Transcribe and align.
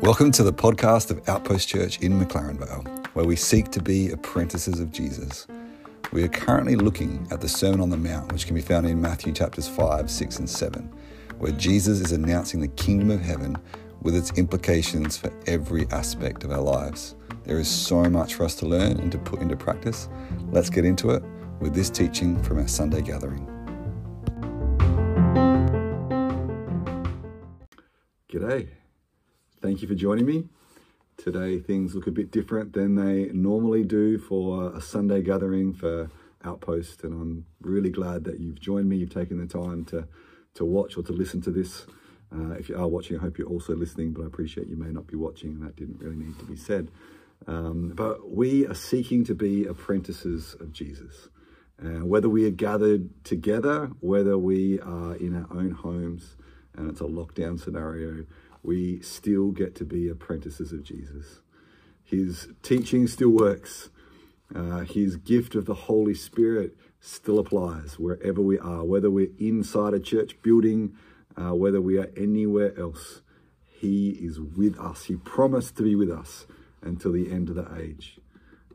Welcome 0.00 0.30
to 0.32 0.42
the 0.42 0.54
podcast 0.54 1.10
of 1.10 1.28
Outpost 1.28 1.68
Church 1.68 2.00
in 2.00 2.18
McLaren 2.18 2.56
Vale, 2.56 2.82
where 3.12 3.26
we 3.26 3.36
seek 3.36 3.70
to 3.72 3.82
be 3.82 4.10
apprentices 4.10 4.80
of 4.80 4.90
Jesus. 4.92 5.46
We 6.12 6.22
are 6.22 6.28
currently 6.28 6.76
looking 6.76 7.28
at 7.30 7.42
the 7.42 7.48
Sermon 7.48 7.82
on 7.82 7.90
the 7.90 7.98
Mount, 7.98 8.32
which 8.32 8.46
can 8.46 8.54
be 8.54 8.62
found 8.62 8.86
in 8.86 8.98
Matthew 8.98 9.34
chapters 9.34 9.68
5, 9.68 10.10
6, 10.10 10.38
and 10.38 10.48
7, 10.48 10.90
where 11.40 11.52
Jesus 11.52 12.00
is 12.00 12.12
announcing 12.12 12.60
the 12.60 12.68
kingdom 12.68 13.10
of 13.10 13.20
heaven 13.20 13.58
with 14.00 14.16
its 14.16 14.30
implications 14.38 15.18
for 15.18 15.30
every 15.46 15.86
aspect 15.90 16.42
of 16.42 16.52
our 16.52 16.62
lives. 16.62 17.16
There 17.44 17.58
is 17.58 17.68
so 17.68 18.04
much 18.04 18.32
for 18.32 18.44
us 18.44 18.54
to 18.56 18.66
learn 18.66 18.98
and 19.00 19.12
to 19.12 19.18
put 19.18 19.42
into 19.42 19.56
practice. 19.56 20.08
Let's 20.52 20.70
get 20.70 20.86
into 20.86 21.10
it 21.10 21.22
with 21.60 21.74
this 21.74 21.90
teaching 21.90 22.42
from 22.42 22.60
our 22.60 22.68
Sunday 22.68 23.02
gathering. 23.02 23.55
G'day. 28.46 28.68
Thank 29.60 29.82
you 29.82 29.88
for 29.88 29.96
joining 29.96 30.24
me. 30.24 30.44
Today, 31.16 31.58
things 31.58 31.96
look 31.96 32.06
a 32.06 32.12
bit 32.12 32.30
different 32.30 32.74
than 32.74 32.94
they 32.94 33.32
normally 33.32 33.82
do 33.82 34.18
for 34.18 34.72
a 34.72 34.80
Sunday 34.80 35.20
gathering 35.20 35.72
for 35.72 36.12
Outpost, 36.44 37.02
and 37.02 37.12
I'm 37.12 37.46
really 37.60 37.90
glad 37.90 38.22
that 38.22 38.38
you've 38.38 38.60
joined 38.60 38.88
me. 38.88 38.98
You've 38.98 39.12
taken 39.12 39.38
the 39.38 39.48
time 39.48 39.84
to, 39.86 40.06
to 40.54 40.64
watch 40.64 40.96
or 40.96 41.02
to 41.02 41.12
listen 41.12 41.40
to 41.40 41.50
this. 41.50 41.86
Uh, 42.32 42.52
if 42.52 42.68
you 42.68 42.76
are 42.76 42.86
watching, 42.86 43.18
I 43.18 43.20
hope 43.20 43.36
you're 43.36 43.48
also 43.48 43.74
listening, 43.74 44.12
but 44.12 44.22
I 44.22 44.26
appreciate 44.26 44.68
you 44.68 44.76
may 44.76 44.92
not 44.92 45.08
be 45.08 45.16
watching, 45.16 45.50
and 45.50 45.62
that 45.64 45.74
didn't 45.74 45.98
really 46.00 46.14
need 46.14 46.38
to 46.38 46.44
be 46.44 46.56
said. 46.56 46.92
Um, 47.48 47.94
but 47.96 48.30
we 48.30 48.64
are 48.68 48.74
seeking 48.74 49.24
to 49.24 49.34
be 49.34 49.64
apprentices 49.64 50.54
of 50.60 50.72
Jesus. 50.72 51.30
Uh, 51.84 52.06
whether 52.06 52.28
we 52.28 52.46
are 52.46 52.52
gathered 52.52 53.24
together, 53.24 53.90
whether 53.98 54.38
we 54.38 54.78
are 54.78 55.16
in 55.16 55.34
our 55.34 55.48
own 55.50 55.72
homes, 55.72 56.36
and 56.76 56.90
it's 56.90 57.00
a 57.00 57.04
lockdown 57.04 57.58
scenario, 57.58 58.26
we 58.62 59.00
still 59.00 59.50
get 59.50 59.74
to 59.76 59.84
be 59.84 60.08
apprentices 60.08 60.72
of 60.72 60.82
Jesus. 60.82 61.40
His 62.04 62.48
teaching 62.62 63.06
still 63.06 63.30
works. 63.30 63.90
Uh, 64.54 64.80
his 64.80 65.16
gift 65.16 65.54
of 65.54 65.66
the 65.66 65.74
Holy 65.74 66.14
Spirit 66.14 66.76
still 67.00 67.38
applies 67.38 67.98
wherever 67.98 68.40
we 68.40 68.58
are, 68.58 68.84
whether 68.84 69.10
we're 69.10 69.32
inside 69.38 69.94
a 69.94 70.00
church 70.00 70.40
building, 70.42 70.94
uh, 71.36 71.54
whether 71.54 71.80
we 71.80 71.98
are 71.98 72.10
anywhere 72.16 72.78
else. 72.78 73.22
He 73.66 74.10
is 74.10 74.40
with 74.40 74.78
us. 74.78 75.04
He 75.04 75.16
promised 75.16 75.76
to 75.76 75.82
be 75.82 75.94
with 75.94 76.10
us 76.10 76.46
until 76.82 77.12
the 77.12 77.30
end 77.30 77.48
of 77.48 77.56
the 77.56 77.68
age. 77.76 78.20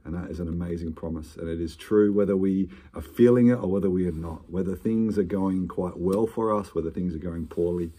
And 0.03 0.15
that 0.15 0.31
is 0.31 0.39
an 0.39 0.47
amazing 0.47 0.93
promise. 0.93 1.35
And 1.35 1.47
it 1.47 1.61
is 1.61 1.75
true 1.75 2.11
whether 2.11 2.35
we 2.35 2.69
are 2.93 3.01
feeling 3.01 3.47
it 3.47 3.55
or 3.55 3.67
whether 3.67 3.89
we 3.89 4.07
are 4.07 4.11
not, 4.11 4.49
whether 4.49 4.75
things 4.75 5.17
are 5.17 5.23
going 5.23 5.67
quite 5.67 5.97
well 5.97 6.25
for 6.25 6.57
us, 6.57 6.73
whether 6.73 6.89
things 6.89 7.13
are 7.13 7.19
going 7.19 7.47
poorly. 7.47 7.91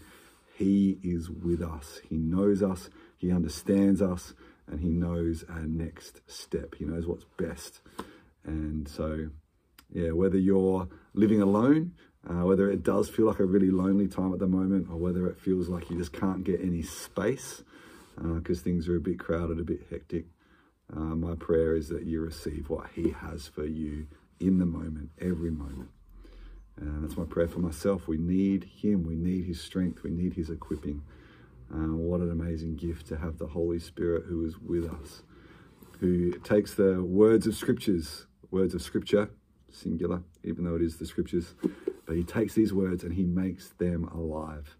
He 0.55 0.99
is 1.01 1.29
with 1.29 1.61
us. 1.61 2.01
He 2.07 2.17
knows 2.17 2.61
us, 2.61 2.89
He 3.17 3.31
understands 3.31 4.01
us, 4.01 4.33
and 4.67 4.79
He 4.79 4.89
knows 4.89 5.43
our 5.49 5.63
next 5.63 6.21
step. 6.27 6.75
He 6.75 6.85
knows 6.85 7.07
what's 7.07 7.25
best. 7.37 7.81
And 8.43 8.87
so, 8.87 9.29
yeah, 9.91 10.11
whether 10.11 10.37
you're 10.37 10.89
living 11.13 11.41
alone, 11.41 11.93
uh, 12.29 12.45
whether 12.45 12.69
it 12.69 12.83
does 12.83 13.09
feel 13.09 13.25
like 13.25 13.39
a 13.39 13.45
really 13.45 13.71
lonely 13.71 14.07
time 14.07 14.33
at 14.33 14.39
the 14.39 14.47
moment, 14.47 14.87
or 14.89 14.97
whether 14.97 15.27
it 15.27 15.39
feels 15.39 15.69
like 15.69 15.89
you 15.89 15.97
just 15.97 16.13
can't 16.13 16.43
get 16.43 16.61
any 16.61 16.81
space 16.81 17.63
because 18.15 18.59
uh, 18.59 18.63
things 18.63 18.87
are 18.87 18.95
a 18.95 19.01
bit 19.01 19.19
crowded, 19.19 19.59
a 19.59 19.63
bit 19.63 19.81
hectic, 19.89 20.25
uh, 20.91 21.15
my 21.15 21.35
prayer 21.35 21.75
is 21.75 21.89
that 21.89 22.03
you 22.03 22.21
receive 22.21 22.69
what 22.69 22.87
He 22.93 23.11
has 23.11 23.47
for 23.47 23.65
you 23.65 24.07
in 24.39 24.59
the 24.59 24.65
moment, 24.65 25.11
every 25.19 25.51
moment. 25.51 25.89
And 26.77 27.03
that's 27.03 27.17
my 27.17 27.25
prayer 27.25 27.47
for 27.47 27.59
myself. 27.59 28.07
We 28.07 28.17
need 28.17 28.63
Him. 28.63 29.03
We 29.03 29.15
need 29.15 29.45
His 29.45 29.61
strength. 29.61 30.03
We 30.03 30.11
need 30.11 30.33
His 30.33 30.49
equipping. 30.49 31.03
Uh, 31.73 31.95
what 31.95 32.19
an 32.19 32.31
amazing 32.31 32.75
gift 32.75 33.07
to 33.07 33.17
have 33.17 33.37
the 33.37 33.47
Holy 33.47 33.79
Spirit 33.79 34.25
who 34.27 34.45
is 34.45 34.59
with 34.59 34.85
us, 34.85 35.23
who 35.99 36.31
takes 36.39 36.73
the 36.73 37.01
words 37.03 37.47
of 37.47 37.55
scriptures, 37.55 38.27
words 38.51 38.73
of 38.75 38.81
scripture, 38.81 39.29
singular, 39.71 40.21
even 40.43 40.65
though 40.65 40.75
it 40.75 40.81
is 40.81 40.97
the 40.97 41.05
scriptures, 41.05 41.55
but 42.05 42.15
He 42.15 42.23
takes 42.23 42.53
these 42.53 42.73
words 42.73 43.03
and 43.03 43.13
He 43.13 43.23
makes 43.23 43.69
them 43.69 44.05
alive. 44.09 44.75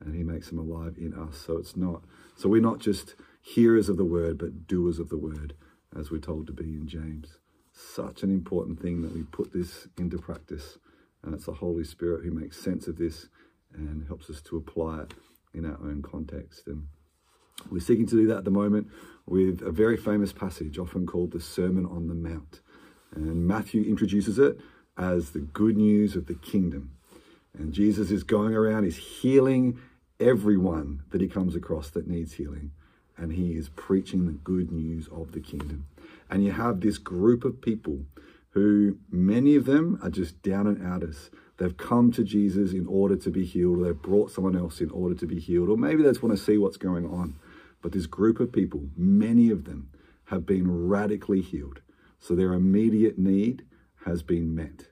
And 0.00 0.14
He 0.14 0.22
makes 0.22 0.48
them 0.48 0.58
alive 0.58 0.96
in 0.98 1.14
us. 1.14 1.38
So 1.38 1.56
it's 1.56 1.76
not, 1.76 2.02
so 2.36 2.48
we're 2.48 2.60
not 2.60 2.78
just 2.78 3.14
hearers 3.44 3.90
of 3.90 3.98
the 3.98 4.04
word, 4.06 4.38
but 4.38 4.66
doers 4.66 4.98
of 4.98 5.10
the 5.10 5.18
word, 5.18 5.54
as 5.94 6.10
we're 6.10 6.18
told 6.18 6.46
to 6.46 6.52
be 6.52 6.64
in 6.64 6.88
James. 6.88 7.38
Such 7.72 8.22
an 8.22 8.30
important 8.30 8.80
thing 8.80 9.02
that 9.02 9.14
we 9.14 9.22
put 9.22 9.52
this 9.52 9.86
into 9.98 10.16
practice. 10.16 10.78
And 11.22 11.34
it's 11.34 11.44
the 11.44 11.52
Holy 11.52 11.84
Spirit 11.84 12.24
who 12.24 12.30
makes 12.30 12.56
sense 12.56 12.88
of 12.88 12.96
this 12.96 13.28
and 13.74 14.06
helps 14.06 14.30
us 14.30 14.40
to 14.42 14.56
apply 14.56 15.02
it 15.02 15.14
in 15.52 15.66
our 15.66 15.78
own 15.82 16.00
context. 16.00 16.66
And 16.66 16.86
we're 17.70 17.80
seeking 17.80 18.06
to 18.06 18.16
do 18.16 18.26
that 18.28 18.38
at 18.38 18.44
the 18.44 18.50
moment 18.50 18.88
with 19.26 19.60
a 19.60 19.70
very 19.70 19.98
famous 19.98 20.32
passage, 20.32 20.78
often 20.78 21.06
called 21.06 21.32
the 21.32 21.40
Sermon 21.40 21.84
on 21.84 22.08
the 22.08 22.14
Mount. 22.14 22.60
And 23.14 23.46
Matthew 23.46 23.82
introduces 23.84 24.38
it 24.38 24.58
as 24.96 25.30
the 25.30 25.40
good 25.40 25.76
news 25.76 26.16
of 26.16 26.26
the 26.26 26.34
kingdom. 26.34 26.92
And 27.58 27.74
Jesus 27.74 28.10
is 28.10 28.22
going 28.22 28.54
around, 28.54 28.84
he's 28.84 28.96
healing 28.96 29.78
everyone 30.18 31.02
that 31.10 31.20
he 31.20 31.28
comes 31.28 31.54
across 31.54 31.90
that 31.90 32.08
needs 32.08 32.34
healing. 32.34 32.70
And 33.16 33.32
he 33.32 33.52
is 33.52 33.68
preaching 33.68 34.26
the 34.26 34.32
good 34.32 34.72
news 34.72 35.08
of 35.08 35.32
the 35.32 35.40
kingdom. 35.40 35.86
And 36.28 36.44
you 36.44 36.52
have 36.52 36.80
this 36.80 36.98
group 36.98 37.44
of 37.44 37.60
people 37.60 38.06
who 38.50 38.98
many 39.10 39.56
of 39.56 39.64
them 39.66 39.98
are 40.02 40.10
just 40.10 40.42
down 40.42 40.66
and 40.66 40.84
outers. 40.84 41.30
They've 41.58 41.76
come 41.76 42.10
to 42.12 42.24
Jesus 42.24 42.72
in 42.72 42.86
order 42.86 43.16
to 43.16 43.30
be 43.30 43.44
healed, 43.44 43.78
or 43.78 43.84
they've 43.84 44.02
brought 44.02 44.30
someone 44.30 44.56
else 44.56 44.80
in 44.80 44.90
order 44.90 45.14
to 45.14 45.26
be 45.26 45.38
healed, 45.38 45.68
or 45.68 45.76
maybe 45.76 46.02
they 46.02 46.08
just 46.10 46.22
want 46.22 46.36
to 46.36 46.42
see 46.42 46.58
what's 46.58 46.76
going 46.76 47.06
on. 47.06 47.36
But 47.82 47.92
this 47.92 48.06
group 48.06 48.40
of 48.40 48.52
people, 48.52 48.88
many 48.96 49.50
of 49.50 49.64
them, 49.64 49.90
have 50.26 50.46
been 50.46 50.88
radically 50.88 51.40
healed. 51.40 51.82
So 52.18 52.34
their 52.34 52.52
immediate 52.52 53.18
need 53.18 53.64
has 54.06 54.22
been 54.22 54.54
met. 54.54 54.86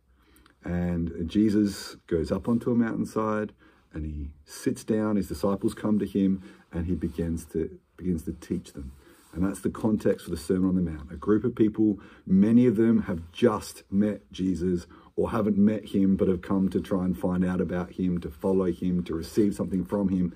And 0.65 1.29
Jesus 1.29 1.97
goes 2.07 2.31
up 2.31 2.49
onto 2.49 2.71
a 2.71 2.75
mountainside 2.75 3.53
and 3.93 4.07
he 4.07 4.31
sits 4.45 4.85
down, 4.85 5.17
his 5.17 5.29
disciples 5.29 5.75
come 5.75 5.99
to 5.99 6.07
him, 6.07 6.43
and 6.73 6.87
he 6.87 6.95
begins 6.95 7.45
to 7.47 7.79
begins 8.03 8.25
to 8.25 8.33
teach 8.33 8.73
them. 8.73 8.93
And 9.33 9.45
that's 9.45 9.61
the 9.61 9.71
context 9.71 10.25
for 10.27 10.31
the 10.31 10.37
Sermon 10.37 10.69
on 10.69 10.75
the 10.75 10.91
Mount. 10.91 11.11
A 11.11 11.17
group 11.17 11.45
of 11.45 11.55
people, 11.55 11.99
many 12.27 12.67
of 12.67 12.77
them 12.77 13.03
have 13.03 13.33
just 13.33 13.83
met 13.91 14.31
Jesus 14.31 14.87
or 15.17 15.31
haven't 15.31 15.57
met 15.57 15.87
him, 15.87 16.17
but 16.17 16.29
have 16.29 16.43
come 16.43 16.69
to 16.69 16.81
try 16.81 17.05
and 17.05 17.19
find 17.19 17.45
out 17.45 17.61
about 17.61 17.93
him, 17.93 18.21
to 18.21 18.31
follow 18.31 18.71
him, 18.71 19.03
to 19.05 19.15
receive 19.15 19.55
something 19.55 19.85
from 19.85 20.11
him. 20.11 20.35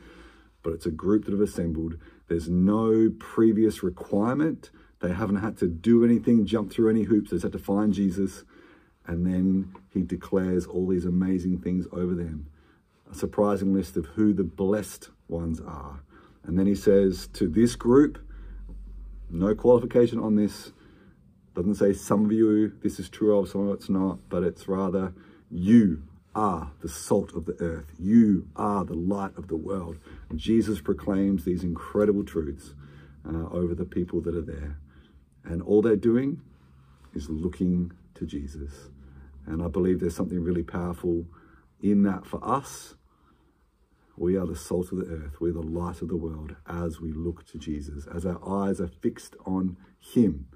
But 0.62 0.72
it's 0.72 0.86
a 0.86 0.90
group 0.90 1.24
that 1.24 1.32
have 1.32 1.40
assembled. 1.40 1.98
There's 2.28 2.48
no 2.48 3.10
previous 3.18 3.82
requirement. 3.82 4.70
They 5.00 5.12
haven't 5.12 5.36
had 5.36 5.58
to 5.58 5.68
do 5.68 6.04
anything, 6.04 6.46
jump 6.46 6.72
through 6.72 6.88
any 6.88 7.02
hoops. 7.02 7.30
They 7.30 7.36
just 7.36 7.44
had 7.44 7.52
to 7.52 7.58
find 7.58 7.92
Jesus. 7.92 8.44
And 9.06 9.26
then 9.26 9.74
he 9.92 10.02
declares 10.02 10.66
all 10.66 10.88
these 10.88 11.04
amazing 11.04 11.58
things 11.58 11.86
over 11.92 12.14
them. 12.14 12.48
A 13.10 13.14
surprising 13.14 13.74
list 13.74 13.96
of 13.96 14.06
who 14.06 14.32
the 14.32 14.42
blessed 14.42 15.10
ones 15.28 15.60
are. 15.60 16.00
And 16.46 16.58
then 16.58 16.66
he 16.66 16.74
says 16.74 17.28
to 17.34 17.48
this 17.48 17.74
group, 17.74 18.18
no 19.28 19.54
qualification 19.54 20.18
on 20.18 20.36
this. 20.36 20.72
Doesn't 21.54 21.74
say 21.74 21.92
some 21.92 22.24
of 22.26 22.32
you, 22.32 22.72
this 22.82 23.00
is 23.00 23.08
true 23.08 23.36
of, 23.36 23.48
some 23.48 23.68
of 23.68 23.74
it's 23.74 23.88
not, 23.88 24.18
but 24.28 24.42
it's 24.42 24.68
rather 24.68 25.12
you 25.50 26.02
are 26.34 26.70
the 26.82 26.88
salt 26.88 27.34
of 27.34 27.46
the 27.46 27.56
earth. 27.60 27.92
You 27.98 28.48
are 28.56 28.84
the 28.84 28.94
light 28.94 29.36
of 29.36 29.48
the 29.48 29.56
world. 29.56 29.98
And 30.28 30.38
Jesus 30.38 30.80
proclaims 30.80 31.44
these 31.44 31.64
incredible 31.64 32.24
truths 32.24 32.74
uh, 33.26 33.48
over 33.48 33.74
the 33.74 33.86
people 33.86 34.20
that 34.20 34.36
are 34.36 34.42
there. 34.42 34.78
And 35.44 35.62
all 35.62 35.80
they're 35.80 35.96
doing 35.96 36.42
is 37.14 37.30
looking 37.30 37.92
to 38.14 38.26
Jesus. 38.26 38.90
And 39.46 39.62
I 39.62 39.68
believe 39.68 40.00
there's 40.00 40.14
something 40.14 40.42
really 40.42 40.62
powerful 40.62 41.24
in 41.80 42.02
that 42.02 42.26
for 42.26 42.44
us 42.46 42.96
we 44.16 44.36
are 44.36 44.46
the 44.46 44.56
salt 44.56 44.92
of 44.92 44.98
the 44.98 45.12
earth. 45.12 45.40
We're 45.40 45.52
the 45.52 45.60
light 45.60 46.00
of 46.00 46.08
the 46.08 46.16
world 46.16 46.56
as 46.66 47.00
we 47.00 47.12
look 47.12 47.46
to 47.48 47.58
Jesus. 47.58 48.06
As 48.06 48.24
our 48.24 48.40
eyes 48.48 48.80
are 48.80 48.88
fixed 48.88 49.36
on 49.44 49.76
him, 50.00 50.46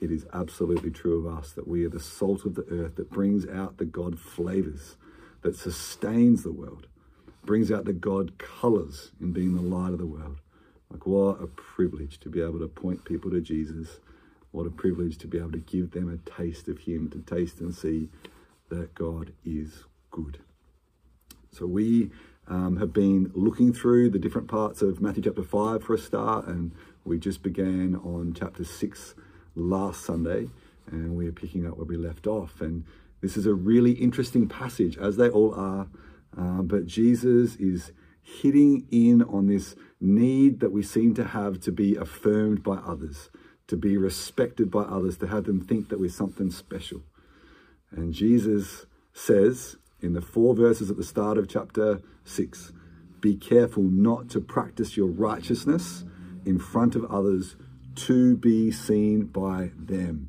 it 0.00 0.10
is 0.10 0.26
absolutely 0.34 0.90
true 0.90 1.26
of 1.26 1.38
us 1.38 1.52
that 1.52 1.66
we 1.66 1.84
are 1.86 1.90
the 1.90 2.00
salt 2.00 2.44
of 2.44 2.54
the 2.54 2.66
earth 2.70 2.96
that 2.96 3.10
brings 3.10 3.46
out 3.48 3.78
the 3.78 3.86
God 3.86 4.18
flavors, 4.18 4.96
that 5.42 5.56
sustains 5.56 6.42
the 6.42 6.52
world, 6.52 6.86
brings 7.44 7.72
out 7.72 7.86
the 7.86 7.92
God 7.92 8.36
colors 8.38 9.12
in 9.20 9.32
being 9.32 9.54
the 9.54 9.62
light 9.62 9.92
of 9.92 9.98
the 9.98 10.06
world. 10.06 10.36
Like, 10.90 11.06
what 11.06 11.42
a 11.42 11.46
privilege 11.46 12.20
to 12.20 12.28
be 12.28 12.40
able 12.42 12.58
to 12.58 12.68
point 12.68 13.04
people 13.04 13.30
to 13.30 13.40
Jesus. 13.40 13.98
What 14.50 14.66
a 14.66 14.70
privilege 14.70 15.18
to 15.18 15.26
be 15.26 15.38
able 15.38 15.52
to 15.52 15.58
give 15.58 15.90
them 15.92 16.08
a 16.08 16.30
taste 16.30 16.68
of 16.68 16.78
him, 16.78 17.10
to 17.10 17.18
taste 17.18 17.60
and 17.60 17.74
see 17.74 18.10
that 18.68 18.94
God 18.94 19.32
is 19.44 19.84
good. 20.10 20.38
So 21.50 21.66
we 21.66 22.10
um, 22.48 22.76
have 22.76 22.92
been 22.92 23.30
looking 23.34 23.72
through 23.72 24.10
the 24.10 24.18
different 24.18 24.48
parts 24.48 24.82
of 24.82 25.00
Matthew 25.00 25.22
chapter 25.22 25.42
5 25.42 25.82
for 25.82 25.94
a 25.94 25.98
start, 25.98 26.46
and 26.46 26.72
we 27.04 27.18
just 27.18 27.42
began 27.42 27.96
on 27.96 28.34
chapter 28.38 28.64
6 28.64 29.14
last 29.54 30.04
Sunday, 30.04 30.48
and 30.90 31.16
we 31.16 31.26
are 31.26 31.32
picking 31.32 31.66
up 31.66 31.76
where 31.76 31.86
we 31.86 31.96
left 31.96 32.26
off. 32.26 32.60
And 32.60 32.84
this 33.20 33.36
is 33.36 33.46
a 33.46 33.54
really 33.54 33.92
interesting 33.92 34.48
passage, 34.48 34.98
as 34.98 35.16
they 35.16 35.28
all 35.28 35.54
are. 35.54 35.88
Uh, 36.36 36.62
but 36.62 36.86
Jesus 36.86 37.56
is 37.56 37.92
hitting 38.22 38.86
in 38.90 39.22
on 39.22 39.46
this 39.46 39.76
need 40.00 40.60
that 40.60 40.72
we 40.72 40.82
seem 40.82 41.14
to 41.14 41.24
have 41.24 41.60
to 41.60 41.72
be 41.72 41.96
affirmed 41.96 42.62
by 42.62 42.76
others, 42.76 43.30
to 43.66 43.76
be 43.76 43.96
respected 43.96 44.70
by 44.70 44.82
others, 44.82 45.16
to 45.18 45.26
have 45.26 45.44
them 45.44 45.60
think 45.60 45.88
that 45.88 46.00
we're 46.00 46.10
something 46.10 46.50
special. 46.50 47.02
And 47.90 48.12
Jesus 48.12 48.86
says 49.12 49.76
in 50.04 50.12
the 50.12 50.20
four 50.20 50.54
verses 50.54 50.90
at 50.90 50.96
the 50.96 51.04
start 51.04 51.38
of 51.38 51.48
chapter 51.48 52.00
6 52.24 52.72
be 53.24 53.34
careful 53.34 53.82
not 53.82 54.28
to 54.28 54.38
practice 54.38 54.98
your 54.98 55.06
righteousness 55.06 56.04
in 56.44 56.58
front 56.58 56.94
of 56.94 57.06
others 57.06 57.56
to 57.94 58.36
be 58.36 58.70
seen 58.70 59.24
by 59.24 59.70
them. 59.78 60.28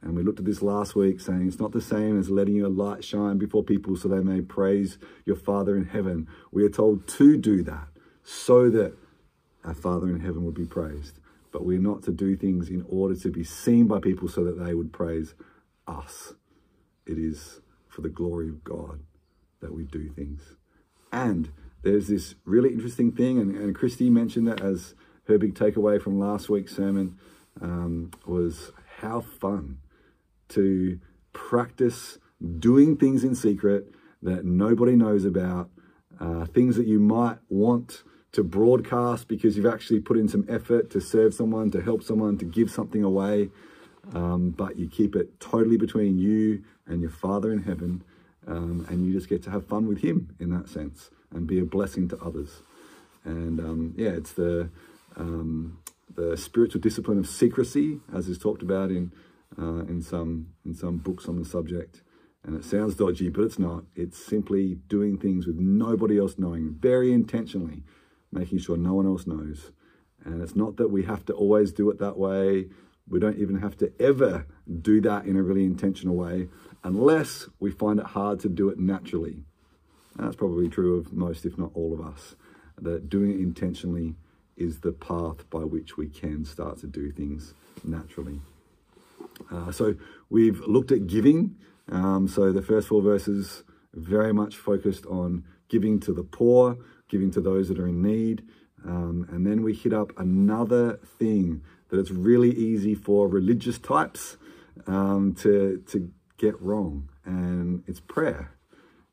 And 0.00 0.16
we 0.16 0.22
looked 0.22 0.38
at 0.38 0.46
this 0.46 0.62
last 0.62 0.96
week 0.96 1.20
saying 1.20 1.46
it's 1.46 1.60
not 1.60 1.72
the 1.72 1.82
same 1.82 2.18
as 2.18 2.30
letting 2.30 2.56
your 2.56 2.70
light 2.70 3.04
shine 3.04 3.36
before 3.36 3.62
people 3.62 3.94
so 3.94 4.08
they 4.08 4.20
may 4.20 4.40
praise 4.40 4.96
your 5.26 5.36
Father 5.36 5.76
in 5.76 5.84
heaven. 5.84 6.28
We 6.50 6.64
are 6.64 6.70
told 6.70 7.06
to 7.08 7.36
do 7.36 7.62
that 7.64 7.88
so 8.24 8.70
that 8.70 8.96
our 9.62 9.74
Father 9.74 10.08
in 10.08 10.20
heaven 10.20 10.46
would 10.46 10.54
be 10.54 10.64
praised. 10.64 11.18
But 11.52 11.66
we're 11.66 11.78
not 11.78 12.04
to 12.04 12.10
do 12.10 12.36
things 12.36 12.70
in 12.70 12.86
order 12.88 13.16
to 13.16 13.30
be 13.30 13.44
seen 13.44 13.86
by 13.86 13.98
people 13.98 14.28
so 14.28 14.44
that 14.44 14.64
they 14.64 14.72
would 14.72 14.94
praise 14.94 15.34
us. 15.86 16.32
It 17.04 17.18
is 17.18 17.60
for 17.86 18.00
the 18.00 18.08
glory 18.08 18.48
of 18.48 18.64
God 18.64 19.00
that 19.60 19.74
we 19.74 19.84
do 19.84 20.08
things. 20.10 20.56
And 21.12 21.50
there's 21.82 22.08
this 22.08 22.34
really 22.44 22.70
interesting 22.70 23.12
thing, 23.12 23.38
and, 23.38 23.56
and 23.56 23.74
Christy 23.74 24.10
mentioned 24.10 24.46
that 24.48 24.60
as 24.60 24.94
her 25.24 25.38
big 25.38 25.54
takeaway 25.54 26.00
from 26.00 26.18
last 26.18 26.48
week's 26.48 26.74
sermon 26.74 27.16
um, 27.60 28.10
was 28.26 28.72
how 28.98 29.20
fun 29.20 29.78
to 30.48 31.00
practice 31.32 32.18
doing 32.58 32.96
things 32.96 33.24
in 33.24 33.34
secret 33.34 33.92
that 34.22 34.44
nobody 34.44 34.96
knows 34.96 35.24
about, 35.24 35.70
uh, 36.18 36.44
things 36.46 36.76
that 36.76 36.86
you 36.86 36.98
might 36.98 37.38
want 37.48 38.02
to 38.32 38.44
broadcast 38.44 39.26
because 39.28 39.56
you've 39.56 39.66
actually 39.66 40.00
put 40.00 40.16
in 40.16 40.28
some 40.28 40.44
effort 40.48 40.90
to 40.90 41.00
serve 41.00 41.34
someone, 41.34 41.70
to 41.70 41.80
help 41.80 42.02
someone, 42.02 42.38
to 42.38 42.44
give 42.44 42.70
something 42.70 43.02
away, 43.02 43.48
um, 44.14 44.50
but 44.50 44.78
you 44.78 44.88
keep 44.88 45.16
it 45.16 45.40
totally 45.40 45.76
between 45.76 46.18
you 46.18 46.62
and 46.86 47.00
your 47.00 47.10
Father 47.10 47.52
in 47.52 47.62
heaven, 47.62 48.02
um, 48.50 48.86
and 48.90 49.06
you 49.06 49.12
just 49.12 49.28
get 49.28 49.42
to 49.44 49.50
have 49.50 49.66
fun 49.66 49.86
with 49.86 50.02
Him 50.02 50.34
in 50.40 50.50
that 50.50 50.68
sense 50.68 51.10
and 51.32 51.46
be 51.46 51.60
a 51.60 51.64
blessing 51.64 52.08
to 52.08 52.18
others. 52.18 52.62
And 53.24 53.60
um, 53.60 53.94
yeah, 53.96 54.10
it's 54.10 54.32
the 54.32 54.70
um, 55.16 55.78
the 56.14 56.36
spiritual 56.36 56.80
discipline 56.80 57.18
of 57.18 57.28
secrecy, 57.28 58.00
as 58.12 58.28
is 58.28 58.38
talked 58.38 58.62
about 58.62 58.90
in 58.90 59.12
uh, 59.58 59.84
in 59.86 60.02
some 60.02 60.48
in 60.64 60.74
some 60.74 60.98
books 60.98 61.28
on 61.28 61.38
the 61.38 61.44
subject. 61.44 62.02
And 62.42 62.56
it 62.56 62.64
sounds 62.64 62.94
dodgy, 62.94 63.28
but 63.28 63.42
it's 63.42 63.58
not. 63.58 63.84
It's 63.94 64.18
simply 64.18 64.78
doing 64.88 65.18
things 65.18 65.46
with 65.46 65.56
nobody 65.56 66.18
else 66.18 66.36
knowing, 66.38 66.74
very 66.80 67.12
intentionally, 67.12 67.82
making 68.32 68.60
sure 68.60 68.78
no 68.78 68.94
one 68.94 69.06
else 69.06 69.26
knows. 69.26 69.72
And 70.24 70.42
it's 70.42 70.56
not 70.56 70.76
that 70.78 70.88
we 70.88 71.04
have 71.04 71.24
to 71.26 71.34
always 71.34 71.70
do 71.70 71.90
it 71.90 71.98
that 71.98 72.16
way. 72.16 72.68
We 73.10 73.18
don't 73.18 73.38
even 73.38 73.60
have 73.60 73.76
to 73.78 73.92
ever 74.00 74.46
do 74.80 75.00
that 75.02 75.26
in 75.26 75.36
a 75.36 75.42
really 75.42 75.64
intentional 75.64 76.16
way 76.16 76.48
unless 76.84 77.48
we 77.58 77.70
find 77.70 77.98
it 77.98 78.06
hard 78.06 78.40
to 78.40 78.48
do 78.48 78.68
it 78.70 78.78
naturally. 78.78 79.44
And 80.16 80.26
that's 80.26 80.36
probably 80.36 80.68
true 80.68 80.96
of 80.98 81.12
most, 81.12 81.44
if 81.44 81.58
not 81.58 81.72
all 81.74 81.92
of 81.92 82.00
us, 82.00 82.36
that 82.80 83.10
doing 83.10 83.32
it 83.32 83.40
intentionally 83.40 84.14
is 84.56 84.80
the 84.80 84.92
path 84.92 85.48
by 85.50 85.60
which 85.60 85.96
we 85.96 86.08
can 86.08 86.44
start 86.44 86.78
to 86.78 86.86
do 86.86 87.10
things 87.10 87.54
naturally. 87.84 88.40
Uh, 89.50 89.72
so 89.72 89.94
we've 90.28 90.60
looked 90.60 90.92
at 90.92 91.06
giving. 91.06 91.56
Um, 91.90 92.28
so 92.28 92.52
the 92.52 92.62
first 92.62 92.88
four 92.88 93.02
verses 93.02 93.64
very 93.92 94.32
much 94.32 94.56
focused 94.56 95.04
on 95.06 95.44
giving 95.68 95.98
to 96.00 96.12
the 96.12 96.22
poor, 96.22 96.78
giving 97.08 97.30
to 97.32 97.40
those 97.40 97.68
that 97.68 97.78
are 97.78 97.88
in 97.88 98.02
need. 98.02 98.44
Um, 98.84 99.26
and 99.30 99.46
then 99.46 99.62
we 99.62 99.74
hit 99.74 99.92
up 99.92 100.12
another 100.18 100.98
thing 101.18 101.62
that 101.90 101.98
it's 101.98 102.10
really 102.10 102.50
easy 102.50 102.94
for 102.94 103.28
religious 103.28 103.78
types 103.78 104.36
um, 104.86 105.34
to, 105.40 105.82
to 105.88 106.10
get 106.38 106.60
wrong, 106.60 107.08
and 107.24 107.82
it's 107.86 108.00
prayer. 108.00 108.52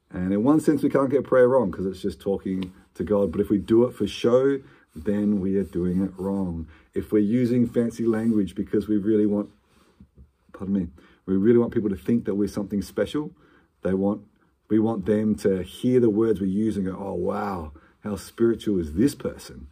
And 0.09 0.31
in 0.31 0.43
one 0.43 0.61
sense, 0.61 0.83
we 0.83 0.89
can't 0.89 1.09
get 1.09 1.25
prayer 1.25 1.49
wrong 1.49 1.71
because 1.71 1.85
it's 1.85 2.01
just 2.01 2.21
talking 2.21 2.71
to 2.93 3.03
God. 3.03 3.31
But 3.31 3.41
if 3.41 3.49
we 3.49 3.57
do 3.57 3.83
it 3.83 3.93
for 3.93 4.07
show, 4.07 4.59
then 4.95 5.41
we 5.41 5.57
are 5.57 5.63
doing 5.63 6.01
it 6.01 6.11
wrong. 6.17 6.67
If 6.93 7.11
we're 7.11 7.19
using 7.19 7.67
fancy 7.67 8.05
language 8.05 8.55
because 8.55 8.87
we 8.87 8.97
really 8.97 9.25
want 9.25 9.49
pardon 10.57 10.73
me, 10.73 10.87
we 11.25 11.35
really 11.35 11.59
want 11.59 11.73
people 11.73 11.89
to 11.89 11.95
think 11.95 12.25
that 12.25 12.35
we're 12.35 12.47
something 12.47 12.81
special. 12.81 13.31
They 13.83 13.93
want, 13.93 14.21
we 14.69 14.79
want 14.79 15.05
them 15.05 15.35
to 15.35 15.61
hear 15.61 15.99
the 15.99 16.09
words 16.09 16.41
we 16.41 16.49
use 16.49 16.77
and 16.77 16.85
go, 16.85 16.97
oh, 16.97 17.13
wow, 17.13 17.73
how 18.03 18.15
spiritual 18.15 18.79
is 18.79 18.93
this 18.93 19.15
person? 19.15 19.67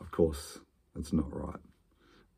Of 0.00 0.10
course, 0.10 0.58
that's 0.94 1.12
not 1.12 1.34
right. 1.34 1.60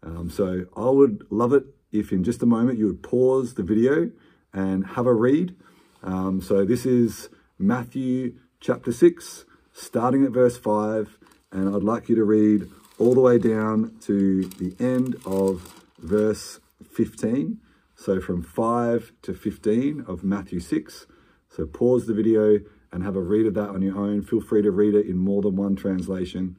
Um, 0.03 0.31
so 0.31 0.67
I 0.77 0.89
would 0.89 1.27
love 1.31 1.53
it 1.53 1.65
if 1.93 2.13
in 2.13 2.25
just 2.25 2.43
a 2.43 2.47
moment 2.47 2.79
you 2.79 2.87
would 2.87 3.03
pause 3.03 3.55
the 3.55 3.63
video 3.63 4.11
and 4.53 4.87
have 4.87 5.07
a 5.07 5.15
read. 5.15 5.55
Um, 6.03 6.41
so 6.41 6.65
this 6.65 6.87
is 6.87 7.29
Matthew 7.59 8.35
chapter 8.61 8.93
6, 8.93 9.45
starting 9.73 10.25
at 10.25 10.31
verse 10.31 10.57
5, 10.57 11.19
and 11.53 11.75
I'd 11.75 11.83
like 11.83 12.09
you 12.09 12.15
to 12.17 12.25
read 12.25 12.69
all 12.99 13.15
the 13.15 13.21
way 13.21 13.39
down 13.39 13.97
to 14.03 14.45
the 14.45 14.75
end 14.79 15.17
of 15.25 15.85
verse 15.99 16.61
15. 16.93 17.59
So 17.97 18.21
from 18.21 18.43
5 18.43 19.13
to 19.23 19.35
15 19.35 20.05
of 20.07 20.23
Matthew 20.23 20.61
6. 20.61 21.07
So 21.51 21.67
pause 21.67 22.07
the 22.07 22.15
video 22.15 22.61
and 22.93 23.03
have 23.03 23.17
a 23.17 23.21
read 23.21 23.47
of 23.47 23.55
that 23.55 23.71
on 23.71 23.83
your 23.83 23.99
own. 23.99 24.23
Feel 24.23 24.41
free 24.41 24.63
to 24.63 24.71
read 24.71 24.95
it 24.95 25.07
in 25.07 25.19
more 25.19 25.43
than 25.43 25.57
one 25.57 25.77
translation, 25.77 26.57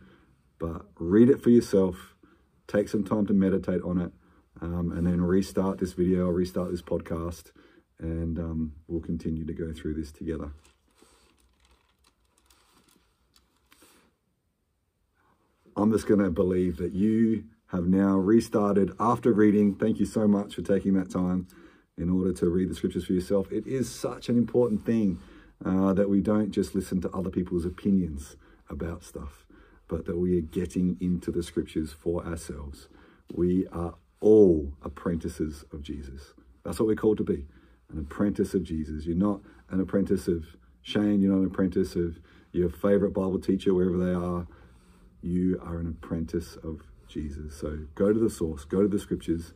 but 0.59 0.85
read 0.97 1.29
it 1.29 1.41
for 1.41 1.49
yourself. 1.49 2.13
Take 2.69 2.87
some 2.87 3.03
time 3.03 3.25
to 3.25 3.33
meditate 3.33 3.81
on 3.81 3.99
it, 3.99 4.11
um, 4.61 4.93
and 4.95 5.05
then 5.05 5.21
restart 5.21 5.79
this 5.79 5.93
video 5.93 6.27
or 6.27 6.33
restart 6.33 6.71
this 6.71 6.81
podcast, 6.81 7.51
and 7.99 8.39
um, 8.39 8.73
we'll 8.87 9.01
continue 9.01 9.43
to 9.45 9.53
go 9.53 9.73
through 9.73 9.95
this 9.95 10.11
together. 10.11 10.51
I'm 15.75 15.91
just 15.91 16.07
going 16.07 16.19
to 16.19 16.29
believe 16.29 16.77
that 16.77 16.93
you 16.93 17.45
have 17.67 17.87
now 17.87 18.17
restarted 18.17 18.91
after 18.99 19.31
reading. 19.31 19.75
Thank 19.75 19.99
you 19.99 20.05
so 20.05 20.27
much 20.27 20.55
for 20.55 20.61
taking 20.61 20.93
that 20.93 21.09
time 21.09 21.47
in 21.97 22.09
order 22.09 22.33
to 22.33 22.49
read 22.49 22.69
the 22.69 22.75
scriptures 22.75 23.05
for 23.05 23.13
yourself. 23.13 23.51
It 23.51 23.65
is 23.65 23.89
such 23.89 24.29
an 24.29 24.37
important 24.37 24.85
thing 24.85 25.19
uh, 25.65 25.93
that 25.93 26.09
we 26.09 26.21
don't 26.21 26.51
just 26.51 26.75
listen 26.75 27.01
to 27.01 27.09
other 27.11 27.29
people's 27.29 27.65
opinions 27.65 28.35
about 28.69 29.03
stuff, 29.03 29.45
but 29.89 30.05
that 30.05 30.17
we 30.17 30.37
are 30.37 30.41
getting 30.41 30.95
into 31.01 31.31
the 31.31 31.43
scriptures 31.43 31.91
for 31.91 32.25
ourselves. 32.25 32.87
We 33.33 33.67
are 33.67 33.95
all 34.21 34.71
apprentices 34.83 35.65
of 35.73 35.81
Jesus. 35.81 36.33
That's 36.63 36.79
what 36.79 36.87
we're 36.87 36.95
called 36.95 37.17
to 37.17 37.23
be 37.23 37.45
an 37.91 37.99
apprentice 37.99 38.53
of 38.53 38.63
Jesus. 38.63 39.05
You're 39.05 39.17
not 39.17 39.41
an 39.69 39.81
apprentice 39.81 40.27
of 40.27 40.45
Shane, 40.81 41.21
you're 41.21 41.31
not 41.31 41.39
an 41.39 41.47
apprentice 41.47 41.95
of 41.95 42.19
your 42.51 42.69
favorite 42.69 43.13
Bible 43.13 43.39
teacher, 43.39 43.73
wherever 43.73 43.97
they 43.97 44.13
are. 44.13 44.47
You 45.21 45.59
are 45.63 45.77
an 45.77 45.87
apprentice 45.87 46.55
of 46.63 46.81
Jesus. 47.07 47.55
So 47.55 47.79
go 47.95 48.13
to 48.13 48.19
the 48.19 48.29
source, 48.29 48.63
go 48.63 48.81
to 48.81 48.87
the 48.87 48.99
scriptures, 48.99 49.53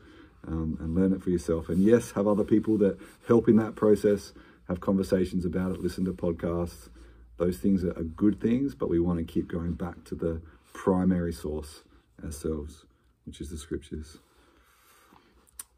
um, 0.48 0.78
and 0.82 0.94
learn 0.94 1.14
it 1.14 1.24
for 1.24 1.30
yourself. 1.30 1.70
And 1.70 1.82
yes, 1.82 2.12
have 2.12 2.28
other 2.28 2.44
people 2.44 2.78
that 2.80 2.98
help 3.28 3.48
in 3.48 3.56
that 3.58 3.76
process, 3.76 4.34
have 4.68 4.82
conversations 4.82 5.46
about 5.46 5.72
it, 5.72 5.80
listen 5.80 6.06
to 6.06 6.14
podcasts. 6.14 6.90
Those 7.38 7.58
things 7.58 7.84
are, 7.84 7.94
good 7.94 8.40
things, 8.40 8.76
but 8.76 8.90
we 8.90 9.00
want 9.00 9.20
to 9.20 9.26
keep 9.26 9.48
going 9.48 9.74
back 9.74 10.04
to 10.06 10.16
the 10.16 10.42
primary 10.74 11.34
source 11.34 11.84
ourselves, 12.24 12.86
which 13.26 13.42
is 13.42 13.50
the 13.50 13.58
scriptures. 13.58 14.20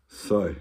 So, 0.07 0.55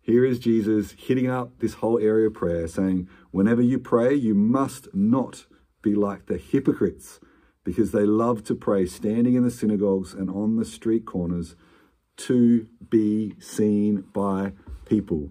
here 0.00 0.24
is 0.24 0.38
Jesus 0.38 0.92
hitting 0.92 1.28
up 1.28 1.60
this 1.60 1.74
whole 1.74 1.98
area 1.98 2.26
of 2.26 2.34
prayer, 2.34 2.66
saying, 2.68 3.08
Whenever 3.30 3.62
you 3.62 3.78
pray, 3.78 4.14
you 4.14 4.34
must 4.34 4.88
not 4.94 5.46
be 5.82 5.94
like 5.94 6.26
the 6.26 6.38
hypocrites 6.38 7.20
because 7.64 7.92
they 7.92 8.04
love 8.04 8.44
to 8.44 8.54
pray 8.54 8.86
standing 8.86 9.34
in 9.34 9.44
the 9.44 9.50
synagogues 9.50 10.12
and 10.12 10.30
on 10.30 10.56
the 10.56 10.64
street 10.64 11.06
corners 11.06 11.56
to 12.16 12.68
be 12.90 13.34
seen 13.40 14.04
by 14.12 14.52
people. 14.86 15.30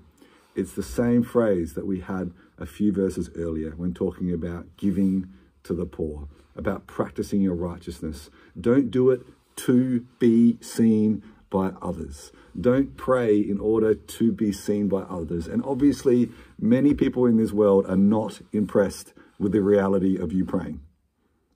It's 0.56 0.74
the 0.74 0.84
same 0.84 1.24
phrase 1.24 1.74
that 1.74 1.88
we 1.88 2.02
had 2.02 2.32
a 2.58 2.66
few 2.66 2.92
verses 2.92 3.30
earlier 3.36 3.72
when 3.72 3.94
talking 3.94 4.32
about 4.32 4.66
giving 4.78 5.30
to 5.64 5.74
the 5.74 5.86
poor, 5.86 6.28
about 6.56 6.88
practicing 6.88 7.42
your 7.42 7.56
righteousness. 7.56 8.30
Don't 8.60 8.92
do 8.92 9.10
it 9.10 9.22
to 9.56 10.06
be 10.20 10.58
seen 10.62 11.24
by 11.50 11.72
others. 11.82 12.32
Don't 12.60 12.98
pray 12.98 13.38
in 13.38 13.60
order 13.60 13.94
to 13.94 14.32
be 14.32 14.52
seen 14.52 14.88
by 14.88 15.02
others. 15.02 15.48
And 15.48 15.64
obviously, 15.64 16.30
many 16.60 16.94
people 16.94 17.26
in 17.26 17.38
this 17.38 17.52
world 17.52 17.86
are 17.88 17.98
not 17.98 18.42
impressed 18.52 19.14
with 19.40 19.52
the 19.52 19.62
reality 19.62 20.18
of 20.18 20.32
you 20.32 20.46
praying 20.46 20.82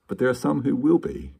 but 0.08 0.18
there 0.18 0.28
are 0.28 0.34
some 0.34 0.62
who 0.62 0.74
will 0.74 0.98
be. 0.98 1.34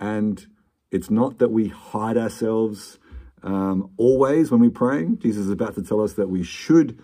And 0.00 0.44
it's 0.90 1.10
not 1.10 1.38
that 1.38 1.50
we 1.50 1.68
hide 1.68 2.16
ourselves 2.16 2.98
um, 3.42 3.90
always 3.96 4.50
when 4.50 4.60
we're 4.60 4.70
praying. 4.70 5.18
Jesus 5.20 5.44
is 5.44 5.52
about 5.52 5.74
to 5.76 5.82
tell 5.82 6.00
us 6.00 6.14
that 6.14 6.28
we 6.28 6.42
should 6.42 6.98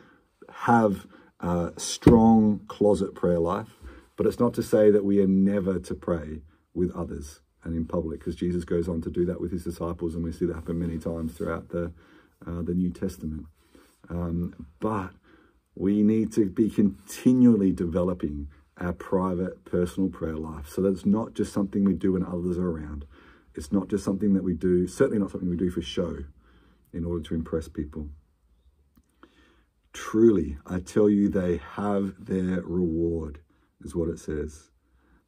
have 0.51 1.07
a 1.45 1.73
strong 1.77 2.61
closet 2.69 3.15
prayer 3.15 3.39
life, 3.39 3.69
but 4.17 4.27
it's 4.27 4.41
not 4.41 4.55
to 4.55 4.63
say 4.63 4.91
that 4.91 5.05
we 5.05 5.21
are 5.21 5.27
never 5.27 5.79
to 5.79 5.95
pray 5.95 6.41
with 6.73 6.91
others 6.93 7.41
and 7.63 7.75
in 7.75 7.85
public, 7.87 8.21
because 8.21 8.37
Jesus 8.37 8.65
goes 8.65 8.89
on 8.89 9.01
to 9.03 9.11
do 9.11 9.25
that 9.27 9.41
with 9.41 9.53
his 9.53 9.65
disciples, 9.65 10.15
and 10.15 10.25
we 10.25 10.33
see 10.33 10.47
that 10.47 10.55
happen 10.55 10.79
many 10.79 10.99
times 10.99 11.33
throughout 11.33 11.69
the 11.69 11.93
uh, 12.47 12.63
the 12.63 12.75
New 12.75 12.91
Testament. 12.91 13.47
Um, 14.11 14.67
but 14.81 15.11
we 15.75 16.03
need 16.03 16.33
to 16.33 16.45
be 16.51 16.69
continually 16.69 17.73
developing 17.73 18.49
our 18.79 18.93
private 18.93 19.65
personal 19.65 20.11
prayer 20.11 20.37
life 20.37 20.69
so 20.69 20.83
that 20.83 20.93
it's 20.93 21.07
not 21.07 21.35
just 21.35 21.53
something 21.53 21.85
we 21.85 21.95
do 21.95 22.13
when 22.13 22.25
others 22.25 22.59
are 22.59 22.71
around. 22.71 23.07
It's 23.55 23.73
not 23.73 23.89
just 23.89 24.05
something 24.05 24.35
that 24.35 24.45
we 24.45 24.55
do, 24.55 24.87
certainly 24.87 25.19
not 25.19 25.31
something 25.31 25.49
we 25.49 25.57
do 25.57 25.71
for 25.71 25.83
show 25.83 26.19
in 26.93 27.05
order 27.05 27.23
to 27.29 27.35
impress 27.35 27.69
people. 27.69 28.09
Truly, 29.95 30.59
I 30.67 30.81
tell 30.81 31.09
you, 31.09 31.29
they 31.29 31.61
have 31.77 32.27
their 32.27 32.61
reward, 32.63 33.39
is 33.81 33.95
what 33.95 34.09
it 34.09 34.19
says. 34.19 34.71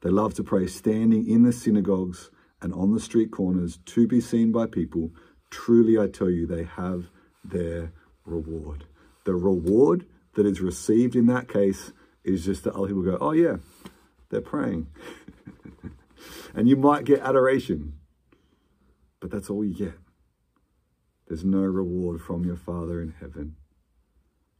They 0.02 0.10
love 0.10 0.34
to 0.34 0.44
pray 0.44 0.66
standing 0.66 1.26
in 1.28 1.44
the 1.44 1.52
synagogues 1.52 2.30
and 2.60 2.74
on 2.74 2.92
the 2.92 3.00
street 3.00 3.30
corners 3.30 3.78
to 3.86 4.08
be 4.08 4.20
seen 4.20 4.50
by 4.50 4.66
people. 4.66 5.12
Truly, 5.50 5.98
I 5.98 6.08
tell 6.08 6.28
you, 6.28 6.46
they 6.46 6.64
have 6.64 7.06
their 7.44 7.92
reward. 8.24 8.84
The 9.24 9.36
reward 9.36 10.04
that 10.34 10.46
is 10.46 10.60
received 10.60 11.14
in 11.14 11.26
that 11.26 11.48
case 11.48 11.92
is 12.24 12.44
just 12.44 12.64
that 12.64 12.74
other 12.74 12.88
people 12.88 13.02
go, 13.02 13.18
oh, 13.20 13.32
yeah, 13.32 13.56
they're 14.30 14.40
praying. 14.40 14.88
and 16.54 16.68
you 16.68 16.76
might 16.76 17.04
get 17.04 17.20
adoration, 17.20 17.94
but 19.20 19.30
that's 19.30 19.48
all 19.48 19.64
you 19.64 19.74
get. 19.74 19.94
There's 21.28 21.44
no 21.44 21.60
reward 21.60 22.20
from 22.20 22.44
your 22.44 22.56
Father 22.56 23.00
in 23.00 23.14
heaven. 23.20 23.54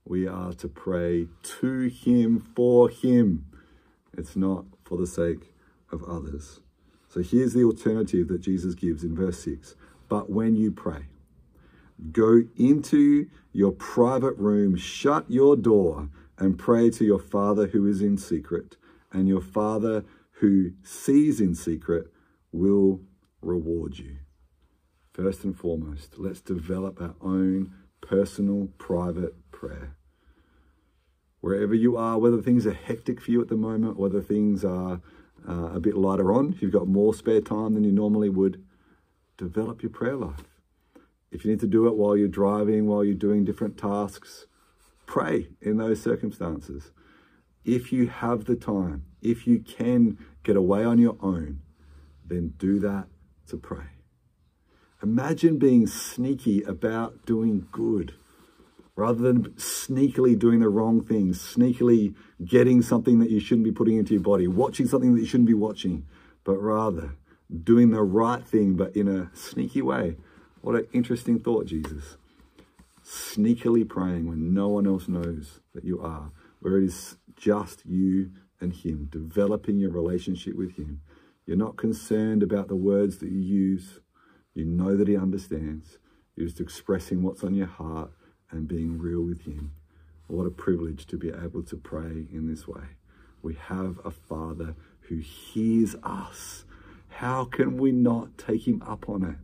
We 0.08 0.28
are 0.28 0.52
to 0.54 0.68
pray 0.68 1.26
to 1.60 1.88
Him, 1.88 2.38
for 2.38 2.88
Him. 2.88 3.46
It's 4.16 4.36
not 4.36 4.64
for 4.84 4.96
the 4.96 5.06
sake 5.06 5.52
of 5.90 6.04
others. 6.04 6.60
So 7.08 7.22
here's 7.22 7.54
the 7.54 7.64
alternative 7.64 8.28
that 8.28 8.40
Jesus 8.40 8.74
gives 8.74 9.02
in 9.02 9.16
verse 9.16 9.40
6. 9.40 9.74
But 10.08 10.30
when 10.30 10.54
you 10.54 10.70
pray, 10.70 11.06
go 12.12 12.42
into 12.56 13.26
your 13.52 13.72
private 13.72 14.36
room, 14.36 14.76
shut 14.76 15.28
your 15.28 15.56
door, 15.56 16.08
and 16.38 16.56
pray 16.56 16.88
to 16.90 17.04
your 17.04 17.18
Father 17.18 17.66
who 17.66 17.86
is 17.86 18.00
in 18.00 18.16
secret, 18.16 18.76
and 19.12 19.26
your 19.26 19.40
Father 19.40 20.04
who 20.40 20.70
sees 20.84 21.40
in 21.40 21.56
secret 21.56 22.12
will 22.52 23.00
reward 23.42 23.98
you. 23.98 24.18
First 25.12 25.42
and 25.42 25.58
foremost, 25.58 26.18
let's 26.18 26.40
develop 26.40 27.00
our 27.00 27.16
own 27.20 27.72
personal, 28.02 28.68
private 28.78 29.34
prayer. 29.56 29.96
Wherever 31.40 31.74
you 31.74 31.96
are, 31.96 32.18
whether 32.18 32.42
things 32.42 32.66
are 32.66 32.74
hectic 32.74 33.20
for 33.20 33.30
you 33.30 33.40
at 33.40 33.48
the 33.48 33.56
moment, 33.56 33.98
whether 33.98 34.20
things 34.20 34.64
are 34.64 35.00
uh, 35.48 35.70
a 35.72 35.80
bit 35.80 35.96
lighter 35.96 36.32
on, 36.32 36.52
if 36.52 36.60
you've 36.60 36.72
got 36.72 36.86
more 36.86 37.14
spare 37.14 37.40
time 37.40 37.74
than 37.74 37.84
you 37.84 37.92
normally 37.92 38.28
would, 38.28 38.62
develop 39.38 39.82
your 39.82 39.90
prayer 39.90 40.16
life. 40.16 40.44
If 41.30 41.44
you 41.44 41.50
need 41.50 41.60
to 41.60 41.66
do 41.66 41.86
it 41.86 41.96
while 41.96 42.16
you're 42.16 42.28
driving, 42.28 42.86
while 42.86 43.04
you're 43.04 43.14
doing 43.14 43.44
different 43.44 43.78
tasks, 43.78 44.46
pray 45.06 45.48
in 45.60 45.78
those 45.78 46.02
circumstances. 46.02 46.90
If 47.64 47.92
you 47.92 48.08
have 48.08 48.44
the 48.44 48.56
time, 48.56 49.06
if 49.22 49.46
you 49.46 49.58
can 49.60 50.18
get 50.42 50.56
away 50.56 50.84
on 50.84 50.98
your 50.98 51.16
own, 51.20 51.62
then 52.24 52.54
do 52.58 52.78
that 52.80 53.06
to 53.48 53.56
pray. 53.56 53.86
Imagine 55.02 55.58
being 55.58 55.86
sneaky 55.86 56.62
about 56.62 57.24
doing 57.26 57.66
good 57.70 58.14
rather 58.96 59.22
than 59.22 59.44
sneakily 59.52 60.36
doing 60.38 60.60
the 60.60 60.68
wrong 60.68 61.04
things, 61.04 61.38
sneakily 61.38 62.14
getting 62.44 62.80
something 62.80 63.18
that 63.18 63.30
you 63.30 63.38
shouldn't 63.38 63.64
be 63.64 63.72
putting 63.72 63.98
into 63.98 64.14
your 64.14 64.22
body, 64.22 64.48
watching 64.48 64.86
something 64.86 65.14
that 65.14 65.20
you 65.20 65.26
shouldn't 65.26 65.46
be 65.46 65.54
watching, 65.54 66.06
but 66.44 66.56
rather 66.56 67.14
doing 67.62 67.90
the 67.90 68.02
right 68.02 68.44
thing, 68.44 68.74
but 68.74 68.96
in 68.96 69.06
a 69.06 69.30
sneaky 69.34 69.82
way. 69.82 70.16
What 70.62 70.74
an 70.74 70.86
interesting 70.92 71.38
thought, 71.38 71.66
Jesus. 71.66 72.16
Sneakily 73.04 73.88
praying 73.88 74.26
when 74.26 74.52
no 74.52 74.68
one 74.68 74.86
else 74.86 75.06
knows 75.06 75.60
that 75.74 75.84
you 75.84 76.00
are, 76.00 76.32
where 76.60 76.78
it 76.78 76.84
is 76.84 77.18
just 77.36 77.84
you 77.86 78.30
and 78.60 78.72
Him, 78.72 79.08
developing 79.10 79.78
your 79.78 79.90
relationship 79.90 80.56
with 80.56 80.76
Him. 80.76 81.02
You're 81.44 81.56
not 81.56 81.76
concerned 81.76 82.42
about 82.42 82.66
the 82.66 82.74
words 82.74 83.18
that 83.18 83.30
you 83.30 83.38
use. 83.38 84.00
You 84.54 84.64
know 84.64 84.96
that 84.96 85.06
He 85.06 85.16
understands. 85.16 85.98
You're 86.34 86.48
just 86.48 86.60
expressing 86.60 87.22
what's 87.22 87.44
on 87.44 87.54
your 87.54 87.68
heart 87.68 88.10
and 88.50 88.68
being 88.68 88.98
real 88.98 89.22
with 89.22 89.42
Him. 89.42 89.72
What 90.28 90.46
a 90.46 90.50
privilege 90.50 91.06
to 91.06 91.16
be 91.16 91.28
able 91.28 91.62
to 91.64 91.76
pray 91.76 92.26
in 92.32 92.48
this 92.48 92.66
way. 92.66 92.96
We 93.42 93.54
have 93.54 94.00
a 94.04 94.10
Father 94.10 94.74
who 95.02 95.16
hears 95.16 95.94
us. 96.02 96.64
How 97.08 97.44
can 97.44 97.76
we 97.76 97.92
not 97.92 98.36
take 98.36 98.66
Him 98.66 98.82
up 98.86 99.08
on 99.08 99.22
it? 99.24 99.36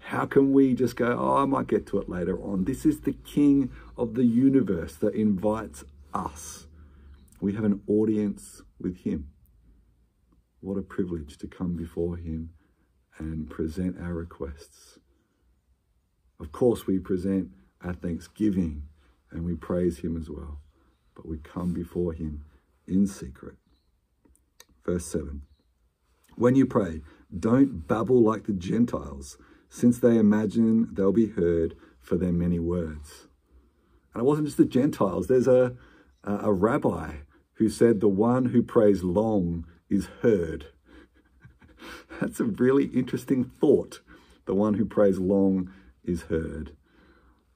How 0.00 0.26
can 0.26 0.52
we 0.52 0.74
just 0.74 0.96
go, 0.96 1.16
oh, 1.18 1.36
I 1.36 1.44
might 1.44 1.68
get 1.68 1.86
to 1.88 1.98
it 1.98 2.08
later 2.08 2.42
on? 2.42 2.64
This 2.64 2.84
is 2.84 3.00
the 3.00 3.12
King 3.12 3.70
of 3.96 4.14
the 4.14 4.24
universe 4.24 4.96
that 4.96 5.14
invites 5.14 5.84
us. 6.12 6.66
We 7.40 7.54
have 7.54 7.64
an 7.64 7.82
audience 7.86 8.62
with 8.80 9.04
Him. 9.04 9.28
What 10.60 10.76
a 10.76 10.82
privilege 10.82 11.38
to 11.38 11.46
come 11.46 11.76
before 11.76 12.16
Him 12.16 12.50
and 13.18 13.48
present 13.48 13.96
our 14.00 14.14
requests. 14.14 14.98
Of 16.40 16.52
course, 16.52 16.86
we 16.86 16.98
present 16.98 17.50
our 17.82 17.94
thanksgiving 17.94 18.84
and 19.30 19.44
we 19.44 19.54
praise 19.54 19.98
him 19.98 20.16
as 20.16 20.28
well. 20.28 20.60
But 21.14 21.26
we 21.26 21.38
come 21.38 21.72
before 21.72 22.12
him 22.12 22.44
in 22.86 23.06
secret. 23.06 23.56
Verse 24.84 25.06
7 25.06 25.42
When 26.36 26.54
you 26.54 26.66
pray, 26.66 27.02
don't 27.36 27.86
babble 27.86 28.22
like 28.22 28.46
the 28.46 28.52
Gentiles, 28.52 29.38
since 29.68 29.98
they 29.98 30.16
imagine 30.16 30.88
they'll 30.92 31.12
be 31.12 31.28
heard 31.28 31.76
for 32.00 32.16
their 32.16 32.32
many 32.32 32.58
words. 32.58 33.28
And 34.12 34.22
it 34.22 34.24
wasn't 34.24 34.48
just 34.48 34.56
the 34.56 34.64
Gentiles, 34.64 35.28
there's 35.28 35.46
a, 35.46 35.76
a, 36.24 36.34
a 36.44 36.52
rabbi 36.52 37.18
who 37.54 37.68
said, 37.68 38.00
The 38.00 38.08
one 38.08 38.46
who 38.46 38.62
prays 38.62 39.02
long 39.04 39.66
is 39.88 40.06
heard. 40.22 40.66
That's 42.20 42.40
a 42.40 42.44
really 42.44 42.86
interesting 42.86 43.44
thought. 43.44 44.00
The 44.46 44.54
one 44.54 44.74
who 44.74 44.84
prays 44.84 45.18
long 45.18 45.70
is 46.02 46.22
heard. 46.22 46.74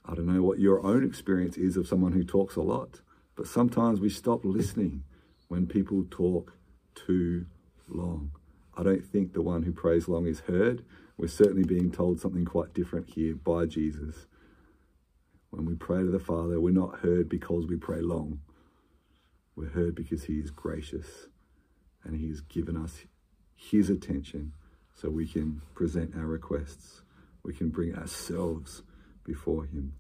I 0.07 0.15
don't 0.15 0.27
know 0.27 0.43
what 0.43 0.59
your 0.59 0.85
own 0.85 1.05
experience 1.05 1.57
is 1.57 1.77
of 1.77 1.89
someone 1.89 2.13
who 2.13 2.25
talks 2.25 2.57
a 2.57 2.63
lot, 2.63 3.01
but 3.37 3.47
sometimes 3.47 4.01
we 4.01 4.11
stop 4.11 4.45
listening 4.45 5.05
when 5.49 5.67
people 5.67 6.05
talk 6.11 6.53
too 6.95 7.47
long. 7.89 8.33
I 8.77 8.83
don't 8.83 9.05
think 9.05 9.33
the 9.33 9.43
one 9.43 9.63
who 9.63 9.73
prays 9.73 10.09
long 10.09 10.27
is 10.27 10.41
heard. 10.41 10.85
We're 11.17 11.29
certainly 11.29 11.65
being 11.65 11.91
told 11.91 12.21
something 12.21 12.45
quite 12.45 12.75
different 12.75 13.11
here 13.11 13.35
by 13.35 13.67
Jesus. 13.67 14.27
When 15.51 15.65
we 15.65 15.75
pray 15.75 16.01
to 16.01 16.11
the 16.11 16.19
Father, 16.19 16.61
we're 16.61 16.73
not 16.73 16.99
heard 16.99 17.29
because 17.29 17.67
we 17.67 17.77
pray 17.77 18.01
long. 18.01 18.41
We're 19.57 19.71
heard 19.71 19.95
because 19.95 20.25
He 20.25 20.35
is 20.35 20.51
gracious 20.51 21.29
and 22.03 22.17
He's 22.17 22.41
given 22.41 22.77
us 22.77 23.05
His 23.55 23.89
attention 23.89 24.53
so 24.93 25.09
we 25.09 25.27
can 25.27 25.63
present 25.75 26.15
our 26.17 26.27
requests. 26.27 27.03
We 27.43 27.55
can 27.55 27.71
bring 27.71 27.95
ourselves 27.95 28.83
before 29.25 29.65
him. 29.65 29.95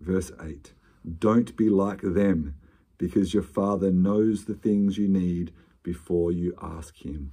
Verse 0.00 0.32
8 0.40 0.72
Don't 1.18 1.56
be 1.56 1.68
like 1.68 2.00
them, 2.00 2.54
because 2.98 3.34
your 3.34 3.42
Father 3.42 3.90
knows 3.90 4.44
the 4.44 4.54
things 4.54 4.98
you 4.98 5.08
need 5.08 5.52
before 5.82 6.32
you 6.32 6.54
ask 6.60 6.96
him. 7.04 7.32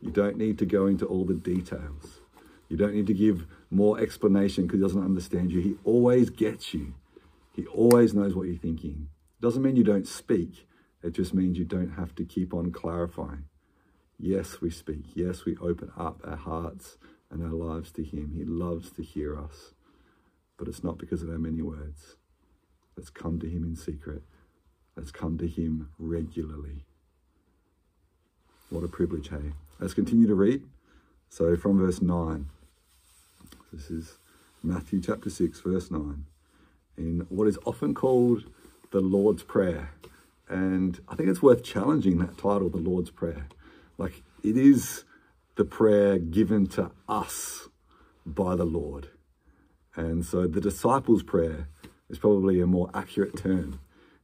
You 0.00 0.10
don't 0.10 0.36
need 0.36 0.58
to 0.58 0.66
go 0.66 0.86
into 0.86 1.04
all 1.04 1.24
the 1.24 1.34
details. 1.34 2.20
You 2.68 2.76
don't 2.76 2.94
need 2.94 3.08
to 3.08 3.14
give 3.14 3.46
more 3.70 3.98
explanation 3.98 4.64
because 4.66 4.78
he 4.78 4.82
doesn't 4.82 5.04
understand 5.04 5.50
you. 5.50 5.60
He 5.60 5.76
always 5.84 6.30
gets 6.30 6.72
you. 6.72 6.94
He 7.52 7.66
always 7.66 8.14
knows 8.14 8.34
what 8.34 8.46
you're 8.46 8.56
thinking. 8.56 9.08
It 9.38 9.42
Doesn't 9.42 9.62
mean 9.62 9.76
you 9.76 9.84
don't 9.84 10.06
speak. 10.06 10.66
It 11.02 11.12
just 11.12 11.34
means 11.34 11.58
you 11.58 11.64
don't 11.64 11.92
have 11.92 12.14
to 12.14 12.24
keep 12.24 12.54
on 12.54 12.70
clarifying. 12.70 13.44
Yes, 14.18 14.60
we 14.60 14.70
speak. 14.70 15.04
Yes, 15.14 15.44
we 15.44 15.56
open 15.56 15.90
up 15.96 16.20
our 16.24 16.36
hearts 16.36 16.96
and 17.30 17.42
our 17.42 17.52
lives 17.52 17.90
to 17.92 18.04
him. 18.04 18.32
He 18.36 18.44
loves 18.44 18.90
to 18.92 19.02
hear 19.02 19.38
us 19.38 19.74
but 20.60 20.68
it's 20.68 20.84
not 20.84 20.98
because 20.98 21.22
of 21.22 21.30
our 21.30 21.38
many 21.38 21.62
words. 21.62 22.16
Let's 22.94 23.08
come 23.08 23.40
to 23.40 23.48
Him 23.48 23.64
in 23.64 23.76
secret. 23.76 24.22
Let's 24.94 25.10
come 25.10 25.38
to 25.38 25.48
Him 25.48 25.88
regularly. 25.98 26.84
What 28.68 28.84
a 28.84 28.88
privilege, 28.88 29.30
hey? 29.30 29.54
Let's 29.78 29.94
continue 29.94 30.26
to 30.26 30.34
read. 30.34 30.62
So, 31.30 31.56
from 31.56 31.78
verse 31.78 32.02
9, 32.02 32.46
this 33.72 33.90
is 33.90 34.18
Matthew 34.62 35.00
chapter 35.00 35.30
6, 35.30 35.60
verse 35.60 35.90
9, 35.90 36.26
in 36.98 37.26
what 37.30 37.48
is 37.48 37.58
often 37.64 37.94
called 37.94 38.44
the 38.90 39.00
Lord's 39.00 39.42
Prayer. 39.42 39.92
And 40.46 41.00
I 41.08 41.14
think 41.14 41.30
it's 41.30 41.42
worth 41.42 41.64
challenging 41.64 42.18
that 42.18 42.36
title, 42.36 42.68
the 42.68 42.76
Lord's 42.76 43.10
Prayer. 43.10 43.46
Like, 43.96 44.22
it 44.44 44.58
is 44.58 45.04
the 45.54 45.64
prayer 45.64 46.18
given 46.18 46.66
to 46.66 46.90
us 47.08 47.70
by 48.26 48.56
the 48.56 48.66
Lord. 48.66 49.08
And 50.00 50.24
so 50.24 50.46
the 50.46 50.62
disciples' 50.62 51.22
prayer 51.22 51.68
is 52.08 52.18
probably 52.18 52.58
a 52.58 52.66
more 52.66 52.90
accurate 52.94 53.36
term 53.36 53.80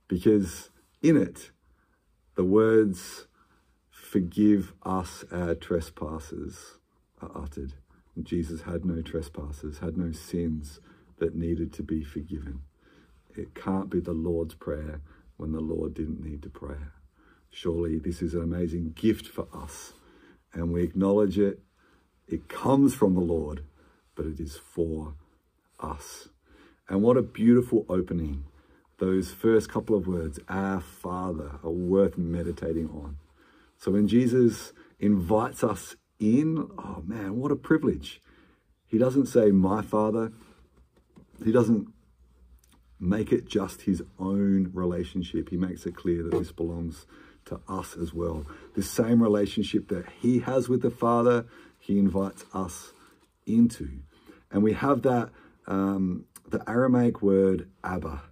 because 0.09 0.71
in 1.03 1.19
it, 1.19 1.51
the 2.35 2.45
words, 2.45 3.27
forgive 3.91 4.73
us 4.85 5.27
our 5.31 5.55
trespasses, 5.55 6.79
are 7.21 7.31
uttered. 7.35 7.75
Jesus 8.23 8.63
had 8.63 8.87
no 8.87 9.03
trespasses, 9.03 9.81
had 9.81 9.99
no 9.99 10.13
sins 10.13 10.81
that 11.19 11.35
needed 11.35 11.75
to 11.75 11.83
be 11.83 12.03
forgiven. 12.03 12.63
It 13.37 13.55
can't 13.55 13.91
be 13.91 14.01
the 14.01 14.15
Lord's 14.15 14.55
Prayer 14.55 15.03
when 15.37 15.53
the 15.53 15.61
Lord 15.61 15.93
didn't 15.93 16.25
need 16.25 16.43
to 16.45 16.49
pray. 16.49 16.79
Surely 17.51 17.99
this 17.99 18.23
is 18.23 18.33
an 18.33 18.43
amazing 18.43 18.93
gift 18.93 19.29
for 19.29 19.47
us, 19.53 19.93
and 20.55 20.73
we 20.73 20.83
acknowledge 20.83 21.39
it. 21.39 21.61
It 22.27 22.49
comes 22.49 22.95
from 22.95 23.13
the 23.13 23.21
Lord, 23.21 23.65
but 24.15 24.25
it 24.25 24.41
is 24.41 24.57
for 24.57 25.17
us. 25.81 26.29
And 26.89 27.03
what 27.03 27.17
a 27.17 27.23
beautiful 27.23 27.85
opening. 27.89 28.45
Those 28.99 29.33
first 29.33 29.69
couple 29.69 29.97
of 29.97 30.07
words, 30.07 30.39
our 30.49 30.81
Father, 30.81 31.59
are 31.63 31.71
worth 31.71 32.17
meditating 32.17 32.89
on. 32.89 33.19
So 33.77 33.91
when 33.91 34.09
Jesus 34.09 34.73
invites 34.99 35.63
us 35.63 35.97
in, 36.19 36.71
oh 36.79 37.03
man, 37.07 37.37
what 37.37 37.53
a 37.53 37.57
privilege. 37.57 38.23
He 38.87 38.99
doesn't 38.99 39.27
say, 39.27 39.51
my 39.51 39.83
Father. 39.83 40.33
He 41.45 41.53
doesn't 41.53 41.89
make 42.99 43.33
it 43.33 43.47
just 43.47 43.83
his 43.83 44.03
own 44.19 44.71
relationship. 44.73 45.51
He 45.51 45.57
makes 45.57 45.85
it 45.85 45.97
clear 45.97 46.23
that 46.23 46.39
this 46.39 46.53
belongs 46.53 47.07
to 47.47 47.61
us 47.69 47.97
as 47.97 48.15
well. 48.15 48.47
This 48.75 48.91
same 48.91 49.23
relationship 49.23 49.89
that 49.89 50.07
he 50.21 50.41
has 50.41 50.69
with 50.69 50.83
the 50.83 50.91
Father, 50.91 51.45
he 51.79 51.99
invites 51.99 52.45
us 52.55 52.93
into. 53.47 53.89
And 54.51 54.63
we 54.63 54.73
have 54.73 55.03
that 55.03 55.31
um, 55.67 56.25
the 56.49 56.63
Aramaic 56.69 57.23
word 57.23 57.69
Abba. 57.83 58.23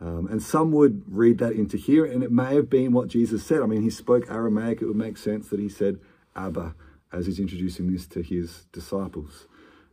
Um, 0.00 0.28
and 0.30 0.42
some 0.42 0.70
would 0.72 1.02
read 1.08 1.38
that 1.38 1.52
into 1.52 1.76
here, 1.76 2.04
and 2.04 2.22
it 2.22 2.30
may 2.30 2.54
have 2.54 2.70
been 2.70 2.92
what 2.92 3.08
Jesus 3.08 3.44
said. 3.44 3.62
I 3.62 3.66
mean, 3.66 3.82
he 3.82 3.90
spoke 3.90 4.30
Aramaic. 4.30 4.80
It 4.80 4.86
would 4.86 4.96
make 4.96 5.16
sense 5.16 5.48
that 5.48 5.58
he 5.58 5.68
said 5.68 5.98
Abba 6.36 6.74
as 7.12 7.26
he's 7.26 7.40
introducing 7.40 7.92
this 7.92 8.06
to 8.08 8.22
his 8.22 8.66
disciples. 8.72 9.46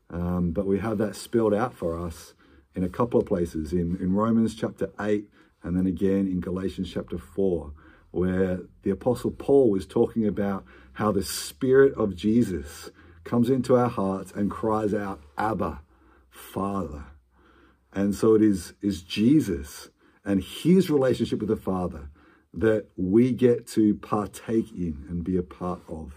Um, 0.09 0.51
but 0.51 0.67
we 0.67 0.79
have 0.79 0.99
that 0.99 1.15
spelled 1.15 1.53
out 1.53 1.73
for 1.73 1.99
us 1.99 2.33
in 2.75 2.83
a 2.83 2.89
couple 2.89 3.19
of 3.19 3.25
places 3.25 3.73
in, 3.73 3.97
in 3.99 4.13
Romans 4.13 4.53
chapter 4.53 4.91
8 4.99 5.27
and 5.63 5.75
then 5.75 5.87
again 5.87 6.27
in 6.27 6.39
Galatians 6.39 6.91
chapter 6.93 7.17
4, 7.17 7.71
where 8.11 8.59
the 8.83 8.91
Apostle 8.91 9.31
Paul 9.31 9.75
is 9.75 9.87
talking 9.87 10.27
about 10.27 10.63
how 10.93 11.11
the 11.11 11.23
Spirit 11.23 11.93
of 11.95 12.15
Jesus 12.15 12.91
comes 13.23 13.49
into 13.49 13.75
our 13.75 13.89
hearts 13.89 14.31
and 14.31 14.51
cries 14.51 14.93
out, 14.93 15.21
Abba, 15.37 15.81
Father. 16.35 17.05
And 17.93 18.13
so 18.13 18.35
it 18.35 18.41
is, 18.41 18.73
is 18.81 19.01
Jesus 19.01 19.89
and 20.25 20.43
his 20.43 20.89
relationship 20.89 21.39
with 21.39 21.49
the 21.49 21.55
Father 21.55 22.09
that 22.53 22.87
we 22.97 23.31
get 23.31 23.67
to 23.67 23.95
partake 23.95 24.71
in 24.71 25.05
and 25.09 25.23
be 25.23 25.37
a 25.37 25.43
part 25.43 25.81
of. 25.87 26.13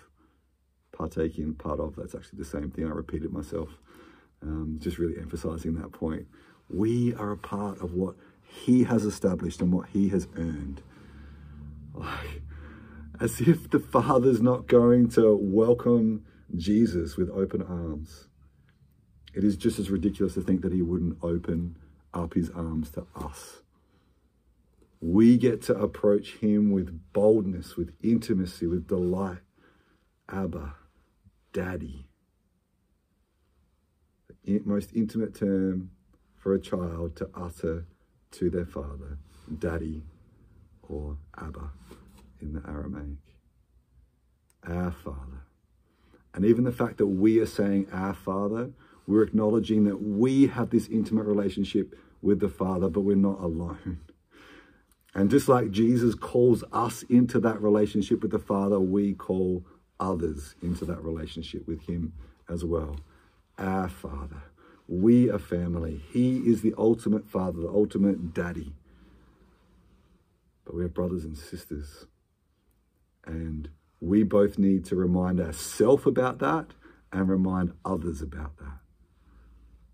Partake 0.92 1.38
in, 1.38 1.54
part 1.54 1.78
of, 1.78 1.94
that's 1.96 2.14
actually 2.14 2.38
the 2.38 2.44
same 2.44 2.70
thing. 2.70 2.86
I 2.86 2.90
repeated 2.90 3.32
myself, 3.32 3.68
um, 4.42 4.78
just 4.80 4.98
really 4.98 5.18
emphasizing 5.18 5.74
that 5.74 5.92
point. 5.92 6.26
We 6.68 7.14
are 7.14 7.32
a 7.32 7.36
part 7.36 7.80
of 7.80 7.92
what 7.92 8.16
he 8.42 8.84
has 8.84 9.04
established 9.04 9.60
and 9.60 9.72
what 9.72 9.88
he 9.90 10.08
has 10.08 10.26
earned. 10.36 10.82
Like, 11.94 12.42
as 13.20 13.40
if 13.40 13.70
the 13.70 13.80
Father's 13.80 14.40
not 14.40 14.66
going 14.66 15.08
to 15.10 15.36
welcome 15.36 16.24
Jesus 16.56 17.16
with 17.16 17.30
open 17.30 17.62
arms. 17.62 18.27
It 19.34 19.44
is 19.44 19.56
just 19.56 19.78
as 19.78 19.90
ridiculous 19.90 20.34
to 20.34 20.40
think 20.40 20.62
that 20.62 20.72
he 20.72 20.82
wouldn't 20.82 21.18
open 21.22 21.76
up 22.14 22.34
his 22.34 22.50
arms 22.50 22.90
to 22.92 23.06
us. 23.14 23.62
We 25.00 25.36
get 25.36 25.62
to 25.62 25.76
approach 25.76 26.34
him 26.36 26.70
with 26.70 27.12
boldness, 27.12 27.76
with 27.76 27.92
intimacy, 28.02 28.66
with 28.66 28.88
delight. 28.88 29.38
Abba, 30.30 30.74
Daddy. 31.52 32.08
The 34.44 34.60
most 34.64 34.90
intimate 34.94 35.34
term 35.34 35.90
for 36.36 36.54
a 36.54 36.60
child 36.60 37.16
to 37.16 37.30
utter 37.34 37.86
to 38.32 38.50
their 38.50 38.66
father, 38.66 39.18
Daddy 39.58 40.02
or 40.82 41.16
Abba 41.36 41.70
in 42.40 42.54
the 42.54 42.62
Aramaic. 42.68 43.18
Our 44.66 44.90
Father. 44.90 45.44
And 46.34 46.44
even 46.44 46.64
the 46.64 46.72
fact 46.72 46.98
that 46.98 47.06
we 47.06 47.38
are 47.38 47.46
saying 47.46 47.88
our 47.92 48.14
Father 48.14 48.70
we're 49.08 49.22
acknowledging 49.22 49.84
that 49.84 50.02
we 50.02 50.48
have 50.48 50.68
this 50.68 50.86
intimate 50.86 51.24
relationship 51.24 51.98
with 52.20 52.40
the 52.40 52.48
Father, 52.50 52.90
but 52.90 53.00
we're 53.00 53.16
not 53.16 53.40
alone. 53.40 54.00
And 55.14 55.30
just 55.30 55.48
like 55.48 55.70
Jesus 55.70 56.14
calls 56.14 56.62
us 56.74 57.04
into 57.04 57.40
that 57.40 57.62
relationship 57.62 58.20
with 58.20 58.32
the 58.32 58.38
Father, 58.38 58.78
we 58.78 59.14
call 59.14 59.64
others 59.98 60.56
into 60.60 60.84
that 60.84 61.02
relationship 61.02 61.66
with 61.66 61.86
Him 61.86 62.12
as 62.50 62.66
well. 62.66 62.96
Our 63.56 63.88
Father. 63.88 64.42
We 64.86 65.30
are 65.30 65.38
family. 65.38 66.02
He 66.12 66.40
is 66.40 66.60
the 66.60 66.74
ultimate 66.76 67.26
Father, 67.26 67.62
the 67.62 67.68
ultimate 67.68 68.34
Daddy. 68.34 68.74
But 70.66 70.74
we're 70.74 70.88
brothers 70.88 71.24
and 71.24 71.36
sisters. 71.36 72.04
And 73.24 73.70
we 74.02 74.22
both 74.22 74.58
need 74.58 74.84
to 74.84 74.96
remind 74.96 75.40
ourselves 75.40 76.06
about 76.06 76.40
that 76.40 76.74
and 77.10 77.26
remind 77.26 77.72
others 77.86 78.20
about 78.20 78.58
that 78.58 78.80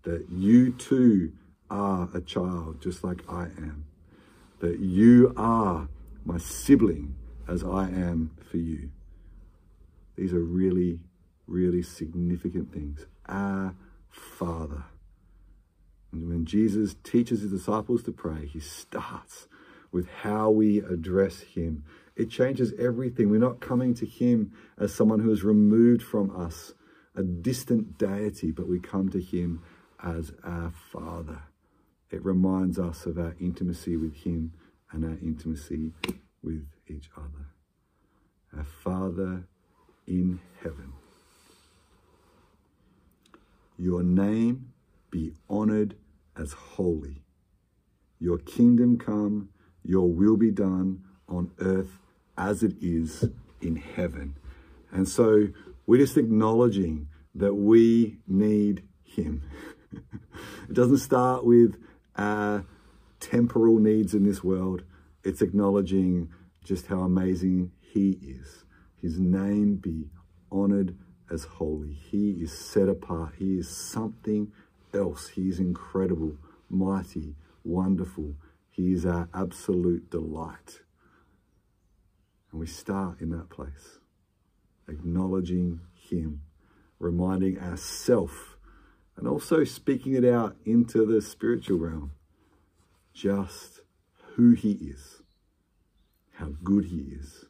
that 0.05 0.25
you 0.29 0.71
too 0.71 1.33
are 1.69 2.09
a 2.13 2.21
child 2.21 2.81
just 2.81 3.03
like 3.03 3.21
I 3.29 3.43
am, 3.43 3.85
that 4.59 4.79
you 4.79 5.33
are 5.35 5.89
my 6.23 6.37
sibling 6.37 7.15
as 7.47 7.63
I 7.63 7.89
am 7.89 8.31
for 8.49 8.57
you. 8.57 8.89
These 10.15 10.33
are 10.33 10.43
really, 10.43 10.99
really 11.47 11.83
significant 11.83 12.71
things. 12.71 13.05
Our 13.27 13.75
Father. 14.09 14.85
And 16.11 16.29
when 16.29 16.45
Jesus 16.45 16.95
teaches 17.03 17.41
his 17.41 17.51
disciples 17.51 18.03
to 18.03 18.11
pray, 18.11 18.45
he 18.45 18.59
starts 18.59 19.47
with 19.91 20.07
how 20.07 20.49
we 20.49 20.79
address 20.79 21.41
him. 21.41 21.83
It 22.15 22.29
changes 22.29 22.73
everything. 22.79 23.29
We're 23.29 23.39
not 23.39 23.59
coming 23.59 23.93
to 23.95 24.05
him 24.05 24.53
as 24.77 24.93
someone 24.93 25.19
who 25.19 25.31
is 25.31 25.43
removed 25.43 26.01
from 26.01 26.33
us, 26.35 26.73
a 27.15 27.23
distant 27.23 27.97
deity, 27.97 28.51
but 28.51 28.67
we 28.67 28.79
come 28.79 29.09
to 29.09 29.21
him 29.21 29.61
as 30.05 30.31
our 30.43 30.71
Father. 30.91 31.41
It 32.11 32.23
reminds 32.23 32.77
us 32.77 33.05
of 33.05 33.17
our 33.17 33.35
intimacy 33.39 33.97
with 33.97 34.15
Him 34.15 34.53
and 34.91 35.03
our 35.03 35.17
intimacy 35.21 35.91
with 36.43 36.67
each 36.87 37.09
other. 37.17 37.47
Our 38.55 38.63
Father 38.63 39.43
in 40.07 40.39
heaven. 40.61 40.93
Your 43.77 44.03
name 44.03 44.71
be 45.11 45.33
honored 45.49 45.95
as 46.37 46.53
holy. 46.53 47.23
Your 48.19 48.37
kingdom 48.37 48.97
come, 48.97 49.49
your 49.83 50.09
will 50.09 50.37
be 50.37 50.51
done 50.51 51.03
on 51.27 51.51
earth 51.59 51.99
as 52.37 52.63
it 52.63 52.75
is 52.81 53.25
in 53.61 53.75
heaven. 53.75 54.37
And 54.91 55.07
so 55.07 55.47
we're 55.85 55.99
just 55.99 56.17
acknowledging 56.17 57.07
that 57.33 57.53
we 57.53 58.17
need 58.27 58.83
him. 59.03 59.41
it 60.69 60.73
doesn't 60.73 60.97
start 60.97 61.45
with 61.45 61.77
uh, 62.15 62.61
temporal 63.19 63.79
needs 63.79 64.13
in 64.13 64.23
this 64.23 64.43
world. 64.43 64.83
It's 65.23 65.41
acknowledging 65.41 66.29
just 66.63 66.87
how 66.87 67.01
amazing 67.01 67.71
he 67.79 68.11
is. 68.21 68.65
His 69.01 69.19
name 69.19 69.75
be 69.75 70.09
honored 70.51 70.97
as 71.31 71.43
holy. 71.43 71.93
He 71.93 72.31
is 72.31 72.51
set 72.51 72.89
apart. 72.89 73.33
He 73.37 73.57
is 73.57 73.69
something 73.69 74.51
else. 74.93 75.29
He 75.29 75.49
is 75.49 75.59
incredible, 75.59 76.37
mighty, 76.69 77.35
wonderful. 77.63 78.35
He 78.69 78.91
is 78.91 79.05
our 79.05 79.29
absolute 79.33 80.09
delight. 80.09 80.81
And 82.51 82.59
we 82.59 82.67
start 82.67 83.21
in 83.21 83.29
that 83.31 83.49
place, 83.49 83.99
acknowledging 84.87 85.81
him, 85.93 86.41
reminding 86.99 87.59
ourselves 87.59 88.54
and 89.17 89.27
also 89.27 89.63
speaking 89.63 90.13
it 90.13 90.25
out 90.25 90.55
into 90.65 91.05
the 91.05 91.21
spiritual 91.21 91.77
realm. 91.77 92.11
Just 93.13 93.81
who 94.35 94.51
he 94.51 94.71
is, 94.71 95.21
how 96.33 96.53
good 96.63 96.85
he 96.85 96.97
is. 96.97 97.45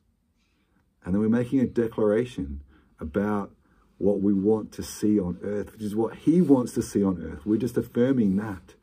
And 1.04 1.14
then 1.14 1.22
we're 1.22 1.30
making 1.30 1.60
a 1.60 1.68
declaration 1.68 2.62
about 3.00 3.52
what 3.98 4.22
we 4.22 4.34
want 4.34 4.72
to 4.74 4.84
see 4.84 5.20
on 5.20 5.40
earth, 5.42 5.74
which 5.74 5.82
is 5.82 5.96
what 5.96 6.16
he 6.16 6.42
wants 6.42 6.74
to 6.74 6.82
see 6.82 7.04
on 7.04 7.22
earth. 7.22 7.46
We're 7.46 7.58
just 7.58 7.78
affirming 7.78 8.36
that. 8.38 8.76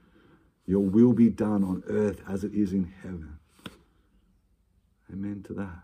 Your 0.67 0.81
will 0.81 1.13
be 1.13 1.29
done 1.29 1.65
on 1.65 1.83
earth 1.87 2.23
as 2.29 2.45
it 2.45 2.55
is 2.55 2.73
in 2.73 2.93
heaven. 3.03 3.39
Amen 5.13 5.43
to 5.47 5.53
that. 5.55 5.83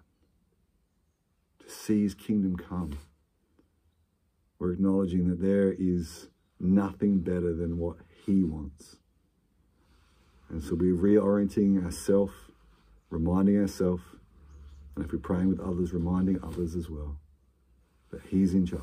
To 1.61 1.71
see 1.71 2.03
his 2.03 2.15
kingdom 2.15 2.57
come. 2.57 2.99
We're 4.59 4.73
acknowledging 4.73 5.29
that 5.29 5.41
there 5.41 5.73
is 5.73 6.29
nothing 6.61 7.21
better 7.21 7.55
than 7.55 7.79
what 7.79 7.97
he 8.27 8.43
wants. 8.43 8.97
And 10.49 10.63
so 10.63 10.75
we're 10.75 10.95
reorienting 10.95 11.85
ourselves 11.85 12.33
reminding 13.11 13.59
ourselves, 13.59 14.03
and 14.95 15.05
if 15.05 15.13
we're 15.13 15.19
praying 15.19 15.49
with 15.49 15.61
others, 15.61 15.93
reminding 15.93 16.39
others 16.43 16.75
as 16.75 16.91
well 16.91 17.19
that 18.11 18.23
He's 18.29 18.55
in 18.55 18.67
charge. 18.67 18.83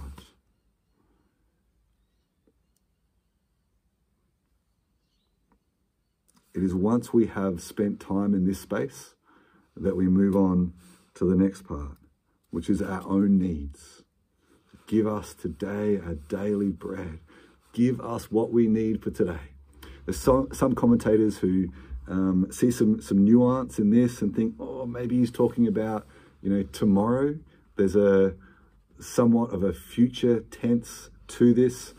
It 6.53 6.63
is 6.63 6.73
once 6.73 7.13
we 7.13 7.27
have 7.27 7.61
spent 7.61 7.99
time 7.99 8.33
in 8.33 8.45
this 8.45 8.61
space 8.61 9.15
that 9.75 9.97
we 9.97 10.07
move 10.07 10.37
on 10.37 10.73
to 11.15 11.25
the 11.25 11.35
next 11.35 11.63
part, 11.63 11.97
which 12.49 12.69
is 12.69 12.81
our 12.81 13.05
own 13.05 13.37
needs. 13.37 14.03
Give 14.87 15.05
us 15.05 15.33
today 15.33 15.99
our 15.99 16.15
daily 16.15 16.69
bread. 16.69 17.19
Give 17.75 17.99
us 17.99 18.31
what 18.31 18.53
we 18.53 18.67
need 18.67 19.03
for 19.03 19.11
today. 19.11 19.51
There's 20.05 20.17
some, 20.17 20.47
some 20.53 20.75
commentators 20.75 21.39
who 21.39 21.67
um, 22.07 22.47
see 22.49 22.71
some, 22.71 23.01
some 23.01 23.25
nuance 23.25 23.79
in 23.79 23.89
this 23.89 24.21
and 24.21 24.33
think, 24.33 24.55
oh, 24.61 24.85
maybe 24.85 25.17
he's 25.17 25.29
talking 25.29 25.67
about, 25.67 26.07
you 26.41 26.49
know, 26.49 26.63
tomorrow. 26.63 27.37
There's 27.75 27.97
a 27.97 28.35
somewhat 28.97 29.51
of 29.51 29.61
a 29.61 29.73
future 29.73 30.39
tense 30.51 31.09
to 31.27 31.53
this 31.53 31.93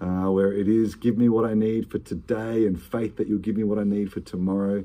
uh, 0.00 0.32
where 0.32 0.52
it 0.52 0.66
is 0.66 0.96
give 0.96 1.16
me 1.16 1.28
what 1.28 1.44
I 1.44 1.54
need 1.54 1.88
for 1.92 2.00
today 2.00 2.66
and 2.66 2.82
faith 2.82 3.16
that 3.16 3.28
you'll 3.28 3.38
give 3.38 3.56
me 3.56 3.62
what 3.62 3.78
I 3.78 3.84
need 3.84 4.10
for 4.12 4.18
tomorrow. 4.18 4.84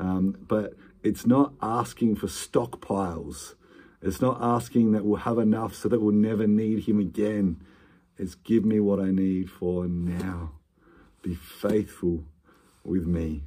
Um, 0.00 0.38
but 0.48 0.72
it's 1.02 1.26
not 1.26 1.52
asking 1.60 2.16
for 2.16 2.28
stockpiles. 2.28 3.56
It's 4.00 4.22
not 4.22 4.38
asking 4.40 4.92
that 4.92 5.04
we'll 5.04 5.20
have 5.20 5.36
enough 5.36 5.74
so 5.74 5.90
that 5.90 6.00
we'll 6.00 6.14
never 6.14 6.46
need 6.46 6.84
Him 6.84 6.98
again. 6.98 7.60
It's 8.18 8.34
give 8.34 8.64
me 8.64 8.80
what 8.80 9.00
I 9.00 9.10
need 9.10 9.50
for 9.50 9.86
now. 9.86 10.52
Be 11.22 11.34
faithful 11.34 12.24
with 12.84 13.06
me 13.06 13.44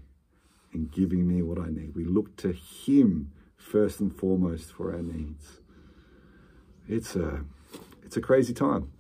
in 0.74 0.88
giving 0.88 1.28
me 1.28 1.42
what 1.42 1.60
I 1.60 1.70
need. 1.70 1.94
We 1.96 2.06
look 2.06 2.36
to 2.38 2.52
Him 2.52 3.32
first 3.56 4.00
and 4.00 4.16
foremost 4.16 4.74
for 4.74 4.94
our 4.94 5.02
needs. 5.02 5.60
It's 6.88 7.16
a, 7.16 7.46
it's 8.04 8.18
a 8.18 8.22
crazy 8.22 8.54
time. 8.54 8.92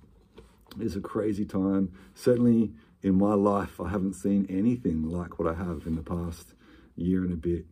It's 0.79 0.95
a 0.95 1.01
crazy 1.01 1.45
time. 1.45 1.91
Certainly 2.13 2.71
in 3.01 3.15
my 3.17 3.33
life, 3.33 3.79
I 3.79 3.89
haven't 3.89 4.13
seen 4.13 4.45
anything 4.49 5.09
like 5.09 5.39
what 5.39 5.47
I 5.47 5.55
have 5.55 5.83
in 5.85 5.95
the 5.95 6.01
past 6.01 6.53
year 6.95 7.23
and 7.23 7.33
a 7.33 7.37
bit 7.37 7.65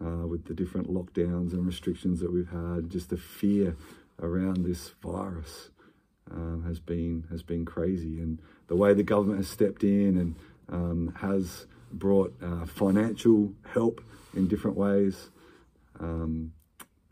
uh, 0.00 0.26
with 0.26 0.46
the 0.46 0.54
different 0.54 0.88
lockdowns 0.88 1.52
and 1.52 1.66
restrictions 1.66 2.20
that 2.20 2.32
we've 2.32 2.50
had. 2.50 2.90
Just 2.90 3.10
the 3.10 3.16
fear 3.16 3.76
around 4.20 4.64
this 4.64 4.88
virus 5.02 5.70
um, 6.30 6.64
has 6.66 6.80
been 6.80 7.24
has 7.30 7.42
been 7.42 7.64
crazy, 7.64 8.20
and 8.20 8.40
the 8.66 8.76
way 8.76 8.94
the 8.94 9.02
government 9.02 9.38
has 9.38 9.48
stepped 9.48 9.84
in 9.84 10.16
and 10.16 10.34
um, 10.68 11.14
has 11.20 11.66
brought 11.92 12.34
uh, 12.42 12.66
financial 12.66 13.52
help 13.72 14.00
in 14.34 14.48
different 14.48 14.76
ways. 14.76 15.30
Um, 16.00 16.52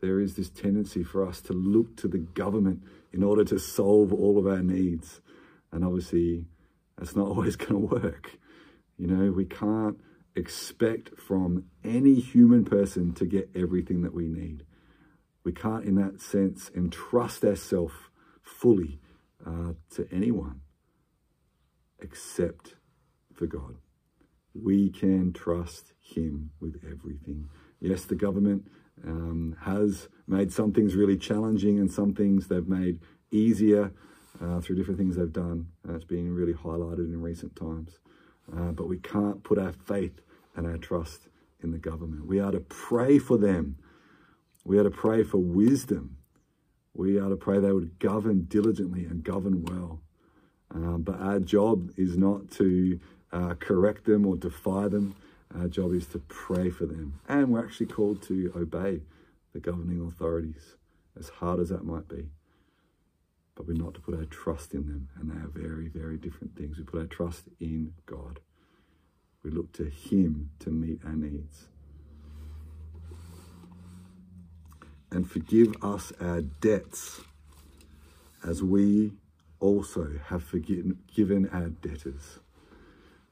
there 0.01 0.19
is 0.19 0.35
this 0.35 0.49
tendency 0.49 1.03
for 1.03 1.25
us 1.25 1.39
to 1.41 1.53
look 1.53 1.95
to 1.97 2.07
the 2.07 2.17
government 2.17 2.83
in 3.13 3.23
order 3.23 3.45
to 3.45 3.57
solve 3.57 4.11
all 4.11 4.37
of 4.37 4.45
our 4.45 4.61
needs. 4.61 5.21
And 5.71 5.85
obviously, 5.85 6.45
that's 6.97 7.15
not 7.15 7.27
always 7.29 7.55
going 7.55 7.71
to 7.71 7.95
work. 7.95 8.37
You 8.97 9.07
know, 9.07 9.31
we 9.31 9.45
can't 9.45 9.99
expect 10.35 11.17
from 11.17 11.65
any 11.83 12.15
human 12.15 12.65
person 12.65 13.13
to 13.13 13.25
get 13.25 13.49
everything 13.55 14.01
that 14.01 14.13
we 14.13 14.27
need. 14.27 14.65
We 15.43 15.51
can't, 15.51 15.85
in 15.85 15.95
that 15.95 16.21
sense, 16.21 16.69
entrust 16.75 17.43
ourselves 17.43 17.93
fully 18.41 18.99
uh, 19.45 19.73
to 19.95 20.07
anyone 20.11 20.61
except 21.99 22.75
for 23.33 23.47
God. 23.47 23.75
We 24.53 24.89
can 24.89 25.33
trust 25.33 25.93
Him 25.99 26.51
with 26.59 26.81
everything. 26.83 27.49
Yes, 27.79 28.05
the 28.05 28.15
government 28.15 28.67
um, 29.05 29.55
has 29.61 30.07
made 30.27 30.51
some 30.51 30.71
things 30.71 30.95
really 30.95 31.17
challenging 31.17 31.79
and 31.79 31.91
some 31.91 32.13
things 32.13 32.47
they've 32.47 32.67
made 32.67 32.99
easier 33.31 33.91
uh, 34.41 34.59
through 34.59 34.75
different 34.75 34.99
things 34.99 35.15
they've 35.15 35.31
done. 35.31 35.67
And 35.83 35.95
it's 35.95 36.05
been 36.05 36.33
really 36.33 36.53
highlighted 36.53 37.11
in 37.11 37.21
recent 37.21 37.55
times. 37.55 37.99
Uh, 38.51 38.71
but 38.71 38.87
we 38.87 38.97
can't 38.97 39.43
put 39.43 39.57
our 39.57 39.71
faith 39.71 40.21
and 40.55 40.67
our 40.67 40.77
trust 40.77 41.27
in 41.61 41.71
the 41.71 41.79
government. 41.79 42.27
We 42.27 42.39
are 42.39 42.51
to 42.51 42.59
pray 42.59 43.17
for 43.17 43.37
them. 43.37 43.77
We 44.65 44.77
are 44.77 44.83
to 44.83 44.91
pray 44.91 45.23
for 45.23 45.37
wisdom. 45.37 46.17
We 46.93 47.19
are 47.19 47.29
to 47.29 47.35
pray 47.35 47.59
they 47.59 47.71
would 47.71 47.99
govern 47.99 48.45
diligently 48.45 49.05
and 49.05 49.23
govern 49.23 49.63
well. 49.63 50.01
Um, 50.73 51.01
but 51.01 51.19
our 51.19 51.39
job 51.39 51.91
is 51.97 52.17
not 52.17 52.51
to 52.51 52.99
uh, 53.31 53.55
correct 53.59 54.05
them 54.05 54.25
or 54.25 54.35
defy 54.35 54.87
them. 54.87 55.15
Our 55.55 55.67
job 55.67 55.93
is 55.93 56.07
to 56.07 56.19
pray 56.19 56.69
for 56.69 56.85
them. 56.85 57.19
And 57.27 57.49
we're 57.49 57.63
actually 57.63 57.87
called 57.87 58.21
to 58.23 58.51
obey 58.55 59.01
the 59.53 59.59
governing 59.59 60.05
authorities, 60.05 60.75
as 61.19 61.29
hard 61.29 61.59
as 61.59 61.69
that 61.69 61.83
might 61.85 62.07
be 62.07 62.29
but 63.55 63.67
we're 63.67 63.73
not 63.73 63.93
to 63.93 64.01
put 64.01 64.15
our 64.15 64.25
trust 64.25 64.73
in 64.73 64.87
them. 64.87 65.09
And 65.19 65.31
they 65.31 65.35
are 65.35 65.47
very, 65.47 65.87
very 65.87 66.17
different 66.17 66.55
things. 66.55 66.77
We 66.77 66.83
put 66.83 67.01
our 67.01 67.07
trust 67.07 67.43
in 67.59 67.93
God. 68.05 68.39
We 69.43 69.51
look 69.51 69.71
to 69.73 69.89
Him 69.89 70.51
to 70.59 70.69
meet 70.69 71.01
our 71.05 71.15
needs. 71.15 71.67
And 75.13 75.29
forgive 75.29 75.75
us 75.81 76.11
our 76.19 76.41
debts 76.41 77.21
as 78.43 78.61
we 78.61 79.13
also 79.59 80.19
have 80.25 80.43
forgiven 80.43 81.49
our 81.53 81.69
debtors. 81.69 82.39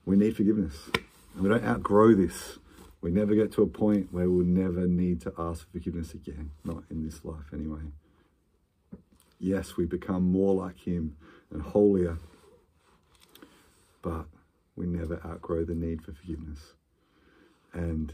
We 0.06 0.16
need 0.16 0.38
forgiveness. 0.38 0.90
And 1.34 1.44
we 1.44 1.50
don't 1.50 1.66
outgrow 1.66 2.16
this. 2.16 2.60
We 3.02 3.12
never 3.12 3.36
get 3.36 3.52
to 3.54 3.64
a 3.64 3.68
point 3.68 4.14
where 4.14 4.30
we'll 4.30 4.46
never 4.46 4.88
need 4.88 5.22
to 5.22 5.34
ask 5.38 5.66
for 5.66 5.72
forgiveness 5.74 6.14
again. 6.14 6.52
Not 6.64 6.84
in 6.90 7.04
this 7.04 7.26
life, 7.26 7.52
anyway 7.52 7.82
yes, 9.42 9.76
we 9.76 9.86
become 9.86 10.24
more 10.24 10.54
like 10.54 10.80
Him 10.80 11.18
and 11.52 11.62
holier, 11.62 12.18
but 14.02 14.26
we 14.76 14.86
never 14.86 15.20
outgrow 15.26 15.66
the 15.66 15.76
need 15.76 16.04
for 16.04 16.14
forgiveness. 16.14 16.74
And 17.74 18.14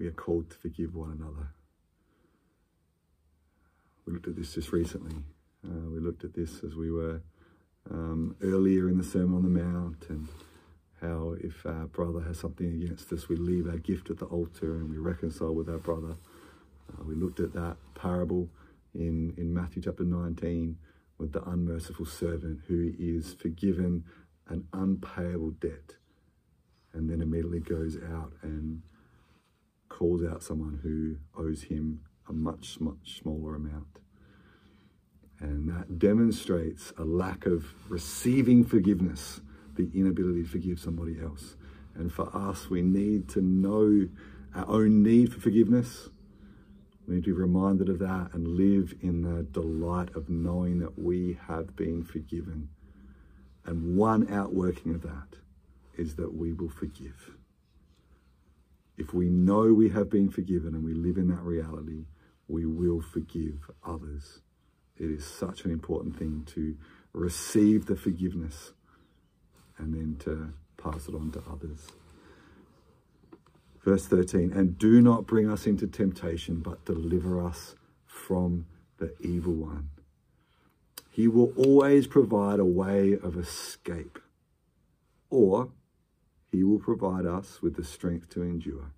we 0.00 0.06
are 0.06 0.12
called 0.12 0.50
to 0.50 0.56
forgive 0.56 0.94
one 0.94 1.10
another. 1.10 1.48
We 4.06 4.14
looked 4.14 4.28
at 4.28 4.34
this 4.34 4.54
just 4.54 4.72
recently. 4.72 5.14
Uh, 5.64 5.90
we 5.90 6.00
looked 6.00 6.24
at 6.24 6.32
this 6.34 6.64
as 6.64 6.74
we 6.74 6.90
were 6.90 7.20
um, 7.90 8.34
earlier 8.42 8.88
in 8.88 8.96
the 8.96 9.04
Sermon 9.04 9.36
on 9.36 9.42
the 9.42 9.62
Mount 9.62 10.06
and 10.08 10.26
how 11.02 11.36
if 11.38 11.66
our 11.66 11.86
brother 11.86 12.20
has 12.22 12.38
something 12.38 12.82
against 12.82 13.12
us, 13.12 13.28
we 13.28 13.36
leave 13.36 13.68
our 13.68 13.76
gift 13.76 14.08
at 14.08 14.18
the 14.18 14.24
altar 14.26 14.76
and 14.76 14.90
we 14.90 14.96
reconcile 14.96 15.54
with 15.54 15.68
our 15.68 15.78
brother. 15.78 16.16
Uh, 16.90 17.04
we 17.04 17.14
looked 17.14 17.38
at 17.38 17.52
that 17.52 17.76
parable 17.94 18.48
in, 18.94 19.34
in 19.36 19.52
Matthew 19.52 19.82
chapter 19.82 20.04
19 20.04 20.78
with 21.18 21.32
the 21.32 21.42
unmerciful 21.44 22.06
servant 22.06 22.60
who 22.68 22.92
is 22.98 23.34
forgiven 23.34 24.04
an 24.48 24.66
unpayable 24.72 25.50
debt 25.50 25.96
and 26.94 27.08
then 27.08 27.20
immediately 27.20 27.60
goes 27.60 27.98
out 28.14 28.32
and 28.42 28.80
calls 29.90 30.24
out 30.24 30.42
someone 30.42 30.80
who 30.82 31.16
owes 31.38 31.64
him 31.64 32.00
a 32.26 32.32
much, 32.32 32.80
much 32.80 33.20
smaller 33.20 33.54
amount. 33.54 33.98
And 35.38 35.68
that 35.68 35.98
demonstrates 35.98 36.94
a 36.96 37.04
lack 37.04 37.44
of 37.44 37.66
receiving 37.90 38.64
forgiveness, 38.64 39.42
the 39.76 39.90
inability 39.94 40.44
to 40.44 40.48
forgive 40.48 40.80
somebody 40.80 41.20
else. 41.20 41.56
And 41.94 42.10
for 42.10 42.34
us, 42.34 42.70
we 42.70 42.80
need 42.80 43.28
to 43.30 43.42
know 43.42 44.08
our 44.54 44.66
own 44.68 45.02
need 45.02 45.34
for 45.34 45.40
forgiveness 45.40 46.08
we 47.10 47.16
need 47.16 47.24
to 47.24 47.34
be 47.34 47.40
reminded 47.40 47.88
of 47.88 47.98
that 47.98 48.30
and 48.34 48.46
live 48.46 48.94
in 49.02 49.22
the 49.22 49.42
delight 49.42 50.14
of 50.14 50.30
knowing 50.30 50.78
that 50.78 50.96
we 50.96 51.36
have 51.48 51.74
been 51.74 52.04
forgiven. 52.04 52.68
And 53.66 53.96
one 53.96 54.32
outworking 54.32 54.94
of 54.94 55.02
that 55.02 55.38
is 55.98 56.14
that 56.14 56.32
we 56.32 56.52
will 56.52 56.68
forgive. 56.68 57.32
If 59.00 59.14
we 59.14 59.30
know 59.30 59.72
we 59.72 59.88
have 59.88 60.10
been 60.10 60.28
forgiven 60.28 60.74
and 60.74 60.84
we 60.84 60.92
live 60.92 61.16
in 61.16 61.28
that 61.28 61.42
reality, 61.42 62.04
we 62.48 62.66
will 62.66 63.00
forgive 63.00 63.70
others. 63.82 64.40
It 64.98 65.10
is 65.10 65.24
such 65.24 65.64
an 65.64 65.70
important 65.70 66.18
thing 66.18 66.46
to 66.54 66.76
receive 67.14 67.86
the 67.86 67.96
forgiveness 67.96 68.74
and 69.78 69.94
then 69.94 70.16
to 70.24 70.52
pass 70.76 71.08
it 71.08 71.14
on 71.14 71.30
to 71.30 71.42
others. 71.50 71.86
Verse 73.82 74.04
13, 74.06 74.52
and 74.52 74.76
do 74.76 75.00
not 75.00 75.26
bring 75.26 75.50
us 75.50 75.66
into 75.66 75.86
temptation, 75.86 76.60
but 76.60 76.84
deliver 76.84 77.42
us 77.42 77.76
from 78.04 78.66
the 78.98 79.14
evil 79.20 79.54
one. 79.54 79.88
He 81.10 81.26
will 81.26 81.54
always 81.56 82.06
provide 82.06 82.60
a 82.60 82.66
way 82.66 83.14
of 83.14 83.38
escape, 83.38 84.18
or 85.30 85.70
he 86.50 86.64
will 86.64 86.78
provide 86.78 87.26
us 87.26 87.62
with 87.62 87.76
the 87.76 87.84
strength 87.84 88.28
to 88.30 88.42
endure. 88.42 88.92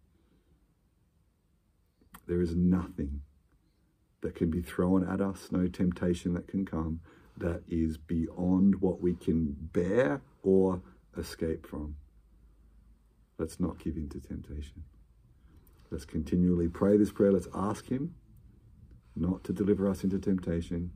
There 2.27 2.41
is 2.41 2.55
nothing 2.55 3.23
that 4.23 4.35
can 4.35 4.51
be 4.51 4.63
thrown 4.63 5.07
at 5.07 5.21
us, 5.21 5.49
no 5.51 5.67
temptation 5.67 6.35
that 6.35 6.49
can 6.49 6.65
come 6.65 7.01
that 7.37 7.63
is 7.69 7.99
beyond 7.99 8.81
what 8.81 9.01
we 9.01 9.15
can 9.15 9.57
bear 9.73 10.23
or 10.43 10.81
escape 11.17 11.67
from. 11.67 11.97
Let's 13.39 13.59
not 13.59 13.79
give 13.79 13.97
in 13.97 14.09
to 14.11 14.21
temptation. 14.21 14.85
Let's 15.91 16.05
continually 16.05 16.69
pray 16.69 16.97
this 16.97 17.13
prayer. 17.13 17.33
Let's 17.33 17.49
ask 17.55 17.89
Him 17.89 18.15
not 19.17 19.45
to 19.45 19.53
deliver 19.53 19.89
us 19.89 20.05
into 20.05 20.19
temptation. 20.19 20.91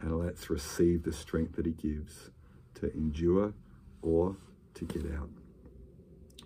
And 0.00 0.18
let's 0.18 0.50
receive 0.50 1.04
the 1.04 1.12
strength 1.12 1.56
that 1.56 1.66
He 1.66 1.72
gives 1.72 2.30
to 2.74 2.92
endure 2.92 3.54
or 4.02 4.36
to 4.74 4.84
get 4.84 5.04
out. 5.14 5.30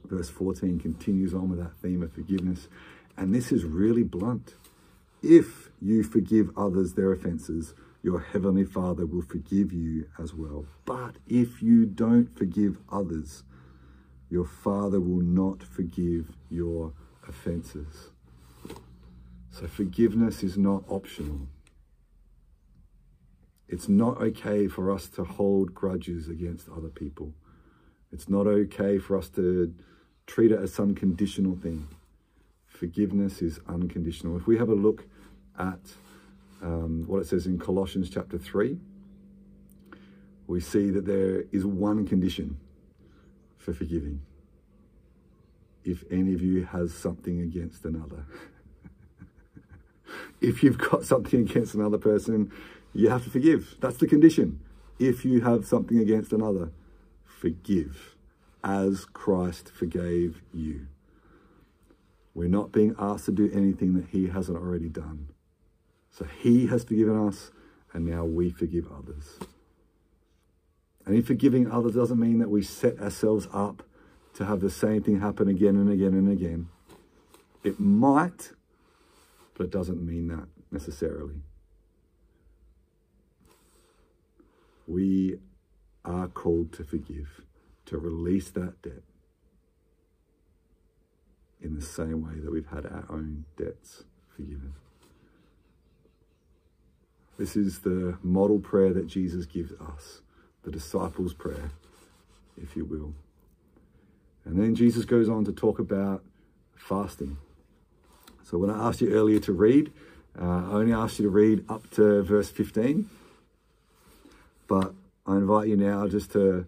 Verse 0.05 0.29
14 0.29 0.79
continues 0.79 1.33
on 1.35 1.49
with 1.49 1.59
that 1.59 1.77
theme 1.81 2.03
of 2.03 2.13
forgiveness. 2.13 2.69
And 3.17 3.35
this 3.35 3.51
is 3.53 3.65
really 3.65 4.03
blunt. 4.03 4.55
If 5.23 5.71
you 5.81 6.03
forgive 6.03 6.51
others 6.57 6.95
their 6.95 7.13
offenses, 7.13 7.75
your 8.03 8.21
heavenly 8.21 8.65
Father 8.65 9.07
will 9.07 9.23
forgive 9.23 9.73
you 9.73 10.07
as 10.19 10.35
well. 10.35 10.67
But 10.85 11.17
if 11.27 11.63
you 11.63 11.87
don't 11.87 12.37
forgive 12.37 12.77
others, 12.93 13.45
your 14.29 14.45
Father 14.45 15.01
will 15.01 15.23
not 15.23 15.63
forgive 15.63 16.33
your 16.51 16.93
offenses. 17.27 18.11
So 19.51 19.67
forgiveness 19.67 20.43
is 20.43 20.59
not 20.59 20.85
optional. 20.89 21.49
It's 23.69 23.89
not 23.89 24.21
okay 24.21 24.69
for 24.69 24.91
us 24.91 25.09
to 25.11 25.25
hold 25.25 25.75
grudges 25.75 26.29
against 26.29 26.69
other 26.69 26.89
people. 26.89 27.33
It's 28.13 28.29
not 28.29 28.47
okay 28.47 28.99
for 28.99 29.17
us 29.17 29.29
to 29.31 29.75
treat 30.27 30.53
it 30.53 30.61
as 30.61 30.73
some 30.73 30.95
conditional 30.95 31.57
thing. 31.57 31.89
Forgiveness 32.67 33.43
is 33.43 33.61
unconditional. 33.69 34.37
If 34.37 34.47
we 34.47 34.59
have 34.59 34.69
a 34.69 34.75
look 34.75 35.05
at 35.59 35.81
um, 36.63 37.05
what 37.07 37.19
it 37.21 37.29
says 37.29 37.47
in 37.47 37.59
Colossians 37.59 38.11
chapter 38.11 38.39
3, 38.39 38.79
we 40.47 40.61
see 40.61 40.91
that 40.91 41.07
there 41.07 41.45
is 41.53 41.65
one 41.65 42.07
condition 42.07 42.59
for 43.59 43.73
forgiving. 43.73 44.21
If 45.85 46.05
any 46.11 46.35
of 46.35 46.43
you 46.43 46.65
has 46.65 46.93
something 46.95 47.41
against 47.41 47.85
another. 47.85 48.27
if 50.41 50.63
you've 50.63 50.79
got 50.79 51.05
something 51.05 51.41
against 51.41 51.75
another 51.75 51.99
person, 51.99 52.51
you 52.93 53.11
have 53.11 53.25
to 53.25 53.31
forgive. 53.31 53.77
That's 53.81 53.97
the 53.99 54.07
condition. 54.07 54.61
If 54.99 55.25
you 55.25 55.41
have 55.43 55.67
something 55.67 55.99
against 55.99 56.33
another, 56.33 56.71
forgive 57.25 58.14
as 58.65 59.05
Christ 59.05 59.71
forgave 59.71 60.41
you. 60.53 60.87
We're 62.33 62.49
not 62.49 62.73
being 62.73 62.97
asked 62.99 63.27
to 63.27 63.33
do 63.33 63.51
anything 63.53 63.93
that 63.95 64.07
he 64.07 64.29
hasn't 64.29 64.57
already 64.57 64.89
done. 64.89 65.29
So 66.11 66.25
he 66.25 66.67
has 66.69 66.83
forgiven 66.83 67.29
us, 67.29 67.51
and 67.93 68.07
now 68.07 68.25
we 68.25 68.51
forgive 68.51 68.87
others. 68.91 69.39
And 71.05 71.15
in 71.15 71.23
forgiving 71.23 71.71
others 71.71 71.95
doesn't 71.95 72.19
mean 72.19 72.39
that 72.39 72.49
we 72.49 72.63
set 72.63 72.99
ourselves 72.99 73.47
up 73.53 73.83
to 74.35 74.47
have 74.47 74.61
the 74.61 74.71
same 74.71 75.03
thing 75.03 75.21
happen 75.21 75.49
again 75.49 75.77
and 75.77 75.91
again 75.91 76.15
and 76.15 76.31
again. 76.31 76.69
It 77.63 77.79
might, 77.79 78.53
but 79.57 79.65
it 79.65 79.71
doesn't 79.71 80.05
mean 80.05 80.29
that 80.29 80.49
necessarily. 80.73 81.43
We 84.87 85.39
are 86.05 86.29
called 86.29 86.73
to 86.75 86.85
forgive 86.85 87.43
to 87.95 87.99
release 88.01 88.51
that 88.51 88.83
debt 88.83 89.05
in 91.61 91.77
the 91.77 91.81
same 91.81 92.27
way 92.27 92.41
that 92.41 92.51
we've 92.51 92.67
had 92.67 92.85
our 92.85 93.05
own 93.09 93.45
debts 93.57 94.03
forgiven. 94.35 94.75
This 97.39 97.55
is 97.55 97.81
the 97.81 98.19
model 98.21 98.59
prayer 98.59 98.93
that 98.93 99.07
Jesus 99.07 99.47
gives 99.47 99.73
us, 99.75 100.23
the 100.65 100.73
disciples' 100.73 101.35
prayer, 101.35 101.71
if 102.61 102.75
you 102.75 102.85
will. 102.85 103.15
And 104.45 104.61
then 104.61 104.75
Jesus 104.75 105.05
goes 105.05 105.29
on 105.29 105.45
to 105.45 105.53
talk 105.53 105.79
about 105.79 106.25
fasting. 106.75 107.37
So 108.43 108.59
when 108.59 108.71
I 108.71 108.89
asked 108.89 109.01
you 109.01 109.13
earlier 109.13 109.39
to 109.41 109.53
read, 109.53 109.93
uh, 110.37 110.45
I 110.45 110.73
only 110.73 110.93
asked 110.93 111.21
you 111.21 111.27
to 111.27 111.31
read 111.31 111.65
up 111.69 111.89
to 111.93 112.23
verse 112.25 112.51
15. 112.51 113.09
But 114.67 114.93
I 115.27 115.37
invite 115.37 115.69
you 115.69 115.77
now 115.77 116.09
just 116.09 116.33
to 116.33 116.67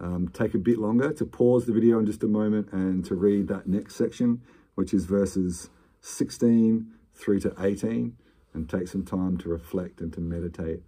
um, 0.00 0.28
take 0.32 0.54
a 0.54 0.58
bit 0.58 0.78
longer 0.78 1.12
to 1.12 1.24
pause 1.26 1.66
the 1.66 1.72
video 1.72 1.98
in 1.98 2.06
just 2.06 2.22
a 2.22 2.28
moment 2.28 2.72
and 2.72 3.04
to 3.04 3.14
read 3.14 3.48
that 3.48 3.66
next 3.66 3.96
section, 3.96 4.40
which 4.74 4.94
is 4.94 5.04
verses 5.04 5.68
16 6.00 6.90
through 7.14 7.40
to 7.40 7.54
18, 7.60 8.16
and 8.54 8.68
take 8.68 8.88
some 8.88 9.04
time 9.04 9.36
to 9.38 9.48
reflect 9.48 10.00
and 10.00 10.12
to 10.14 10.20
meditate 10.20 10.82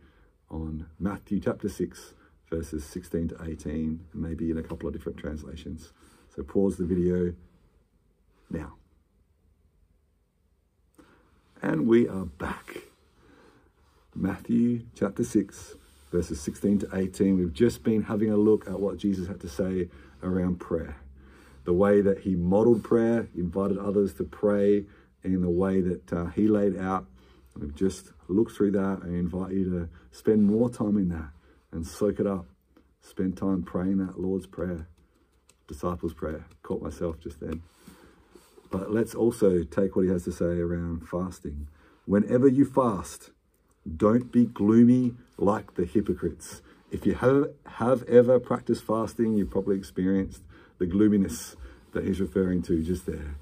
on 0.50 0.86
Matthew 0.98 1.40
chapter 1.40 1.68
6, 1.68 2.14
verses 2.50 2.84
16 2.84 3.28
to 3.28 3.36
18, 3.44 4.00
maybe 4.14 4.50
in 4.50 4.58
a 4.58 4.62
couple 4.62 4.88
of 4.88 4.94
different 4.94 5.18
translations. 5.18 5.92
So 6.34 6.42
pause 6.42 6.78
the 6.78 6.84
video 6.84 7.34
now. 8.50 8.74
And 11.60 11.86
we 11.86 12.08
are 12.08 12.24
back. 12.24 12.78
Matthew 14.14 14.82
chapter 14.94 15.24
6, 15.24 15.76
verses 16.12 16.40
16 16.42 16.80
to 16.80 16.88
18. 16.94 17.38
We've 17.38 17.52
just 17.52 17.82
been 17.82 18.02
having 18.02 18.30
a 18.30 18.36
look 18.36 18.68
at 18.68 18.78
what 18.78 18.98
Jesus 18.98 19.26
had 19.26 19.40
to 19.40 19.48
say 19.48 19.88
around 20.22 20.60
prayer. 20.60 20.96
The 21.64 21.72
way 21.72 22.02
that 22.02 22.20
he 22.20 22.36
modeled 22.36 22.84
prayer, 22.84 23.28
invited 23.34 23.78
others 23.78 24.14
to 24.14 24.24
pray 24.24 24.84
in 25.24 25.40
the 25.40 25.50
way 25.50 25.80
that 25.80 26.12
uh, 26.12 26.26
he 26.26 26.46
laid 26.46 26.76
out. 26.78 27.06
We've 27.58 27.74
just 27.74 28.12
looked 28.28 28.52
through 28.52 28.72
that 28.72 29.00
and 29.02 29.16
invite 29.16 29.52
you 29.52 29.70
to 29.70 29.88
spend 30.10 30.44
more 30.44 30.68
time 30.68 30.96
in 30.98 31.08
that 31.08 31.30
and 31.72 31.86
soak 31.86 32.20
it 32.20 32.26
up. 32.26 32.46
Spend 33.00 33.36
time 33.36 33.62
praying 33.62 33.98
that 33.98 34.20
Lord's 34.20 34.46
Prayer, 34.46 34.86
disciples' 35.66 36.14
prayer. 36.14 36.44
Caught 36.62 36.82
myself 36.82 37.18
just 37.20 37.40
then. 37.40 37.62
But 38.70 38.90
let's 38.90 39.14
also 39.14 39.64
take 39.64 39.96
what 39.96 40.02
he 40.02 40.10
has 40.10 40.24
to 40.24 40.32
say 40.32 40.44
around 40.60 41.08
fasting. 41.08 41.68
Whenever 42.06 42.48
you 42.48 42.64
fast, 42.64 43.30
don't 43.96 44.30
be 44.30 44.46
gloomy 44.46 45.14
like 45.42 45.74
the 45.74 45.84
hypocrites. 45.84 46.62
If 46.90 47.06
you 47.06 47.14
have, 47.14 47.50
have 47.66 48.02
ever 48.04 48.38
practiced 48.38 48.84
fasting, 48.84 49.34
you've 49.34 49.50
probably 49.50 49.76
experienced 49.76 50.42
the 50.78 50.86
gloominess 50.86 51.56
that 51.92 52.04
he's 52.04 52.20
referring 52.20 52.62
to 52.62 52.82
just 52.82 53.06
there. 53.06 53.36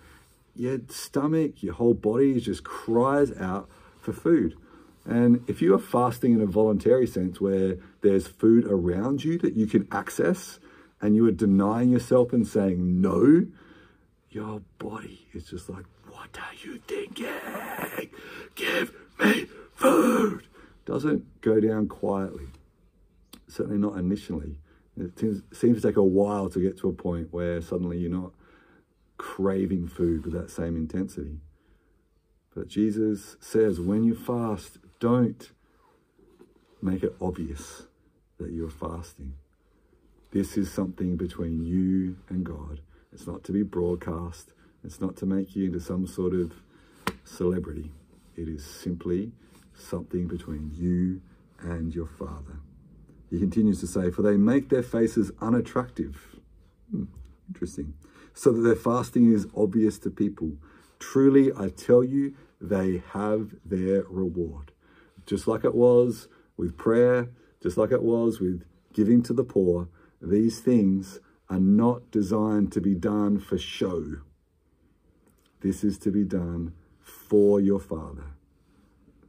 Your 0.54 0.78
stomach, 0.88 1.62
your 1.62 1.74
whole 1.74 1.94
body 1.94 2.40
just 2.40 2.64
cries 2.64 3.32
out 3.38 3.68
for 4.00 4.12
food. 4.12 4.56
And 5.04 5.44
if 5.48 5.62
you 5.62 5.74
are 5.74 5.78
fasting 5.78 6.34
in 6.34 6.40
a 6.40 6.46
voluntary 6.46 7.06
sense 7.06 7.40
where 7.40 7.76
there's 8.02 8.26
food 8.26 8.66
around 8.66 9.24
you 9.24 9.38
that 9.38 9.54
you 9.54 9.66
can 9.66 9.88
access 9.90 10.58
and 11.00 11.16
you 11.16 11.26
are 11.26 11.32
denying 11.32 11.90
yourself 11.90 12.32
and 12.32 12.46
saying 12.46 13.00
no, 13.00 13.46
your 14.30 14.60
body 14.78 15.26
is 15.32 15.44
just 15.44 15.68
like, 15.68 15.84
what 16.08 16.38
are 16.38 16.54
you 16.62 16.80
thinking? 16.86 18.10
Give 18.54 18.92
me 19.18 19.46
food 19.74 20.46
doesn't 20.90 21.40
go 21.40 21.61
down 21.61 21.87
quietly. 21.87 22.46
Certainly 23.46 23.79
not 23.79 23.96
initially. 23.96 24.57
It 24.96 25.16
seems 25.53 25.81
to 25.81 25.88
take 25.88 25.96
a 25.96 26.03
while 26.03 26.50
to 26.50 26.61
get 26.61 26.76
to 26.79 26.88
a 26.88 26.92
point 26.92 27.29
where 27.31 27.61
suddenly 27.61 27.98
you're 27.98 28.11
not 28.11 28.33
craving 29.16 29.87
food 29.87 30.24
with 30.24 30.35
that 30.35 30.50
same 30.50 30.76
intensity. 30.76 31.38
But 32.57 32.66
Jesus 32.66 33.37
says 33.38 33.81
when 33.81 34.03
you 34.03 34.16
fast, 34.16 34.79
don't 34.98 35.53
make 36.83 37.05
it 37.05 37.14
obvious 37.20 37.85
that 38.38 38.50
you're 38.50 38.68
fasting. 38.68 39.35
This 40.33 40.57
is 40.57 40.72
something 40.72 41.16
between 41.16 41.64
you 41.64 42.16
and 42.29 42.44
God. 42.44 42.81
It's 43.12 43.29
not 43.29 43.44
to 43.44 43.53
be 43.53 43.62
broadcast. 43.62 44.55
It's 44.83 45.00
not 45.00 45.16
to 45.18 45.26
make 45.26 45.55
you 45.55 45.66
into 45.66 45.81
some 45.81 46.09
sort 46.09 46.35
of 46.35 46.53
celebrity. 47.24 47.92
It 48.37 48.48
is 48.48 48.64
simply 48.64 49.33
something 49.80 50.26
between 50.26 50.70
you 50.74 51.20
and 51.60 51.94
your 51.94 52.06
Father. 52.06 52.60
He 53.30 53.38
continues 53.38 53.80
to 53.80 53.86
say, 53.86 54.10
For 54.10 54.22
they 54.22 54.36
make 54.36 54.68
their 54.68 54.82
faces 54.82 55.30
unattractive. 55.40 56.36
Hmm, 56.90 57.04
interesting. 57.48 57.94
So 58.34 58.52
that 58.52 58.60
their 58.62 58.76
fasting 58.76 59.32
is 59.32 59.46
obvious 59.56 59.98
to 60.00 60.10
people. 60.10 60.52
Truly, 60.98 61.52
I 61.56 61.68
tell 61.68 62.04
you, 62.04 62.34
they 62.60 63.02
have 63.12 63.54
their 63.64 64.02
reward. 64.02 64.72
Just 65.26 65.46
like 65.46 65.64
it 65.64 65.74
was 65.74 66.28
with 66.56 66.76
prayer, 66.76 67.30
just 67.62 67.76
like 67.76 67.92
it 67.92 68.02
was 68.02 68.40
with 68.40 68.64
giving 68.92 69.22
to 69.22 69.32
the 69.32 69.44
poor, 69.44 69.88
these 70.20 70.60
things 70.60 71.20
are 71.48 71.60
not 71.60 72.10
designed 72.10 72.72
to 72.72 72.80
be 72.80 72.94
done 72.94 73.38
for 73.38 73.58
show. 73.58 74.18
This 75.60 75.84
is 75.84 75.98
to 75.98 76.10
be 76.10 76.24
done 76.24 76.74
for 77.00 77.60
your 77.60 77.80
Father 77.80 78.34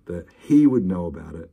that 0.05 0.25
he 0.39 0.67
would 0.67 0.85
know 0.85 1.05
about 1.05 1.35
it. 1.35 1.51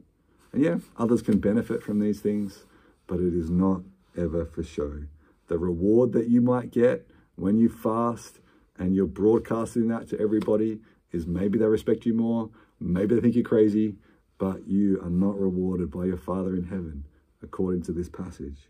And 0.52 0.62
yeah, 0.62 0.78
others 0.96 1.22
can 1.22 1.38
benefit 1.38 1.82
from 1.82 2.00
these 2.00 2.20
things, 2.20 2.64
but 3.06 3.20
it 3.20 3.34
is 3.34 3.50
not 3.50 3.82
ever 4.16 4.44
for 4.44 4.62
show. 4.62 5.02
The 5.48 5.58
reward 5.58 6.12
that 6.12 6.28
you 6.28 6.40
might 6.40 6.70
get 6.70 7.08
when 7.36 7.58
you 7.58 7.68
fast 7.68 8.40
and 8.78 8.94
you're 8.94 9.06
broadcasting 9.06 9.88
that 9.88 10.08
to 10.08 10.20
everybody 10.20 10.80
is 11.12 11.26
maybe 11.26 11.58
they 11.58 11.66
respect 11.66 12.06
you 12.06 12.14
more, 12.14 12.50
maybe 12.80 13.14
they 13.14 13.20
think 13.20 13.34
you're 13.34 13.44
crazy, 13.44 13.96
but 14.38 14.66
you 14.66 15.00
are 15.02 15.10
not 15.10 15.38
rewarded 15.38 15.90
by 15.90 16.04
your 16.04 16.16
Father 16.16 16.54
in 16.54 16.64
heaven, 16.64 17.04
according 17.42 17.82
to 17.82 17.92
this 17.92 18.08
passage. 18.08 18.68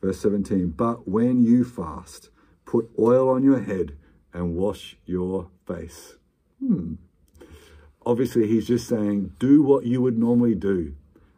Verse 0.00 0.20
17, 0.20 0.70
but 0.70 1.08
when 1.08 1.42
you 1.42 1.64
fast, 1.64 2.30
put 2.64 2.88
oil 2.98 3.28
on 3.28 3.42
your 3.42 3.60
head 3.60 3.96
and 4.32 4.54
wash 4.54 4.96
your 5.04 5.50
face. 5.66 6.14
Hmm. 6.60 6.94
Obviously, 8.08 8.46
he's 8.46 8.66
just 8.66 8.88
saying, 8.88 9.34
do 9.38 9.62
what 9.62 9.84
you 9.84 10.00
would 10.00 10.16
normally 10.16 10.54
do. 10.54 10.94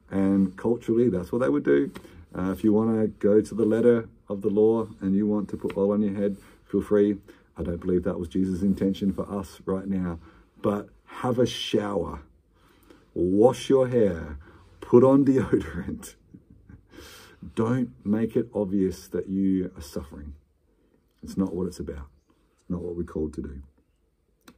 And 0.09 0.57
culturally, 0.57 1.09
that's 1.09 1.33
what 1.33 1.41
they 1.41 1.49
would 1.49 1.65
do. 1.65 1.91
Uh, 2.33 2.53
if 2.53 2.63
you 2.63 2.73
want 2.73 3.01
to 3.01 3.09
go 3.09 3.41
to 3.41 3.55
the 3.57 3.65
letter 3.65 4.09
of 4.29 4.43
the 4.43 4.51
law 4.51 4.87
and 5.01 5.17
you 5.17 5.27
want 5.27 5.49
to 5.49 5.57
put 5.57 5.77
oil 5.77 5.91
on 5.91 6.01
your 6.01 6.15
head, 6.15 6.37
feel 6.71 6.81
free. 6.81 7.17
I 7.57 7.65
don't 7.65 7.81
believe 7.81 8.05
that 8.05 8.21
was 8.21 8.29
Jesus' 8.29 8.63
intention 8.63 9.13
for 9.13 9.29
us 9.29 9.61
right 9.67 9.89
now. 9.89 10.21
But 10.63 10.91
have 11.07 11.41
a 11.41 11.47
shower, 11.47 12.21
wash 13.15 13.69
your 13.69 13.89
hair, 13.89 14.39
put 14.81 15.03
on 15.03 15.25
deodorant. 15.25 16.15
don't 17.57 17.91
make 18.05 18.37
it 18.37 18.47
obvious 18.55 19.09
that 19.09 19.29
you 19.29 19.73
are 19.77 19.83
suffering. 19.83 20.35
It's 21.21 21.37
not 21.37 21.53
what 21.53 21.67
it's 21.67 21.81
about. 21.81 22.07
It's 22.61 22.71
not 22.71 22.81
what 22.81 22.95
we're 22.95 23.03
called 23.03 23.35
to 23.35 23.43
do. 23.43 23.61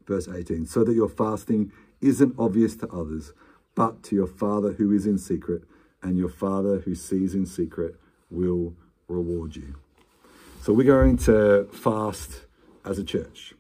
Verse 0.07 0.29
18, 0.29 0.66
so 0.66 0.85
that 0.85 0.92
your 0.92 1.09
fasting 1.09 1.72
isn't 2.02 2.34
obvious 2.38 2.76
to 2.76 2.88
others, 2.88 3.32
but 3.74 4.02
to 4.04 4.14
your 4.14 4.26
Father 4.26 4.72
who 4.72 4.92
is 4.92 5.06
in 5.06 5.16
secret, 5.16 5.62
and 6.02 6.18
your 6.18 6.28
Father 6.28 6.80
who 6.80 6.94
sees 6.94 7.34
in 7.34 7.46
secret 7.46 7.94
will 8.30 8.74
reward 9.08 9.56
you. 9.56 9.76
So 10.60 10.72
we're 10.72 10.86
going 10.86 11.16
to 11.18 11.68
fast 11.72 12.42
as 12.84 12.98
a 12.98 13.04
church, 13.04 13.54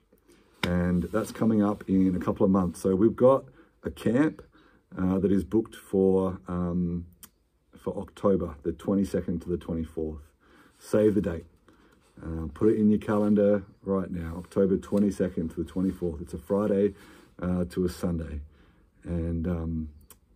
and 0.64 1.04
that's 1.04 1.32
coming 1.32 1.62
up 1.62 1.84
in 1.88 2.14
a 2.14 2.18
couple 2.18 2.44
of 2.44 2.50
months. 2.50 2.80
So 2.80 2.94
we've 2.94 3.16
got 3.16 3.44
a 3.84 3.90
camp 3.90 4.42
uh, 4.98 5.18
that 5.18 5.32
is 5.32 5.44
booked 5.44 5.74
for 5.74 6.38
um, 6.48 7.06
for 7.76 7.96
October, 7.98 8.54
the 8.62 8.72
22nd 8.72 9.42
to 9.42 9.48
the 9.48 9.56
24th. 9.56 10.20
Save 10.78 11.16
the 11.16 11.20
date. 11.20 11.46
Uh, 12.22 12.46
put 12.54 12.68
it 12.68 12.76
in 12.78 12.88
your 12.90 13.00
calendar 13.00 13.64
right 13.82 14.10
now, 14.10 14.34
October 14.36 14.76
22nd 14.76 15.52
to 15.52 15.64
the 15.64 15.68
24th. 15.68 16.22
It's 16.22 16.34
a 16.34 16.38
Friday 16.38 16.94
uh, 17.40 17.64
to 17.70 17.84
a 17.84 17.88
Sunday. 17.88 18.40
And 19.04 19.46
um, 19.46 19.88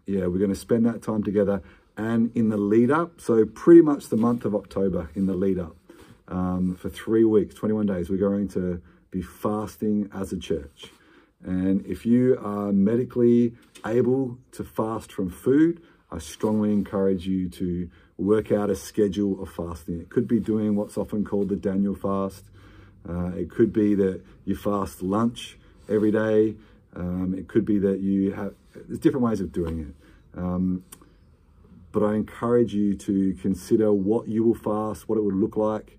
yeah, 0.06 0.26
we're 0.26 0.38
going 0.38 0.50
to 0.50 0.56
spend 0.56 0.87
that 0.87 1.02
time 1.02 1.22
together 1.22 1.62
and 1.96 2.30
in 2.37 2.48
the 2.48 2.56
lead 2.56 2.90
up. 2.90 3.20
So, 3.20 3.44
pretty 3.44 3.82
much 3.82 4.09
the 4.09 4.16
month 4.16 4.44
of 4.44 4.54
October 4.54 5.11
in 5.14 5.26
the 5.26 5.35
lead 5.35 5.59
up 5.59 5.76
um, 6.28 6.76
for 6.76 6.88
three 6.88 7.24
weeks, 7.24 7.54
21 7.54 7.87
days, 7.87 8.11
we're 8.11 8.16
going 8.16 8.48
to 8.48 8.82
be 9.11 9.22
fasting 9.22 10.11
as 10.14 10.32
a 10.32 10.38
church. 10.38 10.90
And 11.44 11.87
if 11.87 12.04
you 12.04 12.38
are 12.42 12.72
medically 12.72 13.54
able 13.85 14.38
to 14.52 14.64
fast 14.64 15.12
from 15.12 15.30
food, 15.30 15.82
I 16.11 16.18
strongly 16.18 16.72
encourage 16.72 17.26
you 17.26 17.48
to 17.50 17.90
work 18.16 18.50
out 18.50 18.70
a 18.70 18.76
schedule 18.76 19.42
of 19.42 19.50
fasting. 19.50 20.00
It 20.00 20.09
could 20.09 20.26
be 20.26 20.40
doing 20.40 20.76
what's 20.76 20.96
often 20.96 21.24
called 21.24 21.48
the 21.48 21.56
Daniel 21.56 21.94
fast. 21.94 22.44
Uh, 23.09 23.32
it 23.37 23.50
could 23.50 23.72
be 23.72 23.94
that 23.94 24.22
you 24.44 24.56
fast 24.56 25.02
lunch 25.02 25.59
every 25.88 26.11
day. 26.11 26.56
Um, 26.96 27.35
it 27.38 27.46
could 27.46 27.64
be 27.64 27.78
that 27.78 28.00
you 28.00 28.32
have, 28.32 28.54
there's 28.74 28.98
different 28.98 29.24
ways 29.24 29.40
of 29.40 29.52
doing 29.52 29.80
it. 29.80 30.38
Um, 30.38 30.85
but 31.92 32.02
I 32.02 32.14
encourage 32.14 32.74
you 32.74 32.94
to 32.94 33.35
consider 33.40 33.92
what 33.92 34.28
you 34.28 34.44
will 34.44 34.54
fast, 34.54 35.09
what 35.09 35.18
it 35.18 35.22
would 35.22 35.35
look 35.35 35.56
like. 35.56 35.98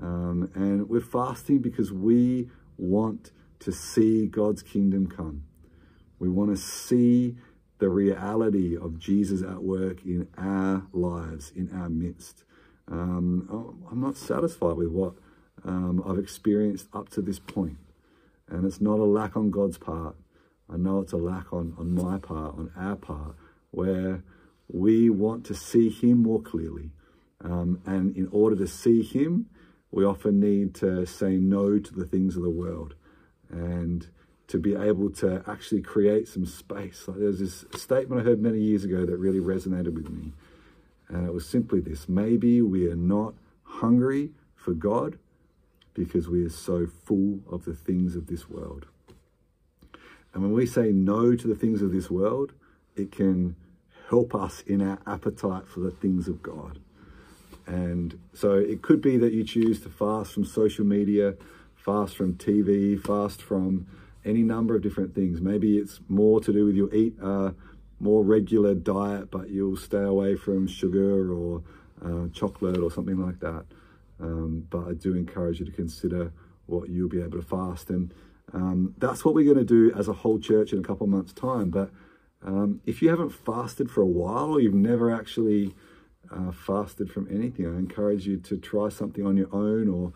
Um, 0.00 0.50
and 0.54 0.88
we're 0.88 1.00
fasting 1.00 1.58
because 1.58 1.92
we 1.92 2.48
want 2.78 3.32
to 3.60 3.72
see 3.72 4.26
God's 4.26 4.62
kingdom 4.62 5.06
come. 5.06 5.44
We 6.18 6.28
want 6.28 6.50
to 6.50 6.56
see 6.56 7.36
the 7.78 7.88
reality 7.88 8.76
of 8.76 8.98
Jesus 8.98 9.42
at 9.42 9.62
work 9.62 10.04
in 10.04 10.28
our 10.38 10.86
lives, 10.92 11.52
in 11.54 11.70
our 11.72 11.88
midst. 11.88 12.44
Um, 12.88 13.82
I'm 13.90 14.00
not 14.00 14.16
satisfied 14.16 14.76
with 14.76 14.88
what 14.88 15.14
um, 15.64 16.02
I've 16.06 16.18
experienced 16.18 16.88
up 16.92 17.08
to 17.10 17.20
this 17.20 17.38
point. 17.38 17.78
And 18.48 18.64
it's 18.64 18.80
not 18.80 18.98
a 18.98 19.04
lack 19.04 19.36
on 19.36 19.50
God's 19.50 19.78
part. 19.78 20.16
I 20.72 20.76
know 20.76 21.00
it's 21.00 21.12
a 21.12 21.16
lack 21.16 21.52
on, 21.52 21.74
on 21.78 21.94
my 21.94 22.18
part, 22.18 22.54
on 22.56 22.72
our 22.76 22.96
part, 22.96 23.36
where 23.70 24.22
we 24.68 25.10
want 25.10 25.44
to 25.46 25.54
see 25.54 25.88
Him 25.88 26.22
more 26.22 26.42
clearly. 26.42 26.90
Um, 27.44 27.80
and 27.86 28.16
in 28.16 28.28
order 28.32 28.56
to 28.56 28.66
see 28.66 29.02
Him, 29.02 29.46
we 29.90 30.04
often 30.04 30.40
need 30.40 30.74
to 30.76 31.06
say 31.06 31.36
no 31.36 31.78
to 31.78 31.94
the 31.94 32.04
things 32.04 32.36
of 32.36 32.42
the 32.42 32.50
world 32.50 32.94
and 33.50 34.08
to 34.48 34.58
be 34.58 34.74
able 34.74 35.10
to 35.10 35.42
actually 35.46 35.82
create 35.82 36.28
some 36.28 36.46
space. 36.46 37.04
Like 37.06 37.18
there's 37.18 37.38
this 37.38 37.64
statement 37.80 38.20
I 38.20 38.24
heard 38.24 38.40
many 38.40 38.58
years 38.58 38.84
ago 38.84 39.04
that 39.04 39.16
really 39.16 39.40
resonated 39.40 39.94
with 39.94 40.08
me. 40.08 40.32
And 41.08 41.26
it 41.26 41.32
was 41.32 41.48
simply 41.48 41.80
this 41.80 42.08
maybe 42.08 42.62
we 42.62 42.88
are 42.90 42.96
not 42.96 43.34
hungry 43.62 44.30
for 44.54 44.72
God 44.72 45.18
because 45.94 46.28
we 46.28 46.44
are 46.44 46.50
so 46.50 46.86
full 46.86 47.40
of 47.50 47.64
the 47.64 47.74
things 47.74 48.16
of 48.16 48.26
this 48.26 48.48
world. 48.48 48.86
And 50.36 50.44
when 50.44 50.52
we 50.52 50.66
say 50.66 50.92
no 50.92 51.34
to 51.34 51.48
the 51.48 51.54
things 51.54 51.80
of 51.80 51.92
this 51.92 52.10
world, 52.10 52.52
it 52.94 53.10
can 53.10 53.56
help 54.10 54.34
us 54.34 54.60
in 54.66 54.82
our 54.82 54.98
appetite 55.06 55.66
for 55.66 55.80
the 55.80 55.90
things 55.90 56.28
of 56.28 56.42
God. 56.42 56.78
And 57.66 58.18
so 58.34 58.52
it 58.52 58.82
could 58.82 59.00
be 59.00 59.16
that 59.16 59.32
you 59.32 59.44
choose 59.44 59.80
to 59.80 59.88
fast 59.88 60.34
from 60.34 60.44
social 60.44 60.84
media, 60.84 61.36
fast 61.74 62.18
from 62.18 62.34
TV, 62.34 63.00
fast 63.00 63.40
from 63.40 63.86
any 64.26 64.42
number 64.42 64.76
of 64.76 64.82
different 64.82 65.14
things. 65.14 65.40
Maybe 65.40 65.78
it's 65.78 66.00
more 66.06 66.38
to 66.42 66.52
do 66.52 66.66
with 66.66 66.76
your 66.76 66.94
eat 66.94 67.14
a 67.22 67.54
more 67.98 68.22
regular 68.22 68.74
diet, 68.74 69.30
but 69.30 69.48
you'll 69.48 69.78
stay 69.78 70.02
away 70.02 70.36
from 70.36 70.66
sugar 70.66 71.32
or 71.32 71.62
uh, 72.04 72.28
chocolate 72.34 72.76
or 72.76 72.90
something 72.90 73.16
like 73.16 73.40
that. 73.40 73.64
Um, 74.20 74.66
but 74.68 74.86
I 74.86 74.92
do 74.92 75.14
encourage 75.14 75.60
you 75.60 75.64
to 75.64 75.72
consider 75.72 76.30
what 76.66 76.90
you'll 76.90 77.08
be 77.08 77.22
able 77.22 77.40
to 77.40 77.42
fast. 77.42 77.88
And 77.88 78.12
um, 78.52 78.94
that's 78.98 79.24
what 79.24 79.34
we're 79.34 79.44
going 79.44 79.64
to 79.64 79.64
do 79.64 79.92
as 79.96 80.08
a 80.08 80.12
whole 80.12 80.38
church 80.38 80.72
in 80.72 80.78
a 80.78 80.82
couple 80.82 81.06
months' 81.06 81.32
time. 81.32 81.70
But 81.70 81.90
um, 82.44 82.80
if 82.86 83.02
you 83.02 83.08
haven't 83.10 83.30
fasted 83.30 83.90
for 83.90 84.02
a 84.02 84.06
while 84.06 84.52
or 84.52 84.60
you've 84.60 84.74
never 84.74 85.12
actually 85.12 85.74
uh, 86.30 86.52
fasted 86.52 87.10
from 87.10 87.26
anything, 87.30 87.66
I 87.66 87.78
encourage 87.78 88.26
you 88.26 88.38
to 88.38 88.56
try 88.56 88.88
something 88.88 89.26
on 89.26 89.36
your 89.36 89.52
own 89.54 89.88
or 89.88 90.12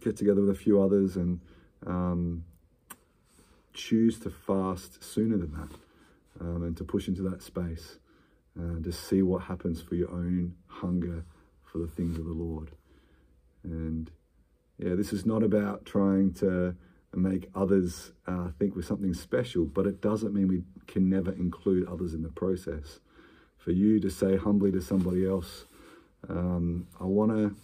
get 0.00 0.16
together 0.16 0.40
with 0.40 0.50
a 0.50 0.54
few 0.54 0.80
others 0.80 1.16
and 1.16 1.40
um, 1.86 2.44
choose 3.74 4.18
to 4.20 4.30
fast 4.30 5.02
sooner 5.02 5.36
than 5.36 5.52
that 5.52 5.70
um, 6.40 6.62
and 6.62 6.76
to 6.76 6.84
push 6.84 7.08
into 7.08 7.22
that 7.22 7.42
space 7.42 7.98
and 8.54 8.84
to 8.84 8.92
see 8.92 9.22
what 9.22 9.42
happens 9.42 9.80
for 9.82 9.94
your 9.94 10.10
own 10.10 10.54
hunger 10.66 11.24
for 11.62 11.78
the 11.78 11.86
things 11.86 12.18
of 12.18 12.24
the 12.24 12.32
Lord. 12.32 12.70
And 13.62 14.10
yeah, 14.78 14.94
this 14.94 15.12
is 15.12 15.26
not 15.26 15.42
about 15.42 15.84
trying 15.84 16.32
to 16.34 16.74
make 17.14 17.48
others 17.54 18.12
uh, 18.26 18.48
think 18.58 18.76
we're 18.76 18.82
something 18.82 19.14
special, 19.14 19.64
but 19.64 19.86
it 19.86 20.00
doesn't 20.00 20.34
mean 20.34 20.48
we 20.48 20.62
can 20.86 21.08
never 21.08 21.32
include 21.32 21.88
others 21.88 22.14
in 22.14 22.22
the 22.22 22.28
process. 22.28 23.00
For 23.56 23.72
you 23.72 24.00
to 24.00 24.10
say 24.10 24.36
humbly 24.36 24.70
to 24.72 24.80
somebody 24.80 25.26
else, 25.26 25.64
um, 26.28 26.86
I 27.00 27.04
want 27.04 27.32
to 27.32 27.56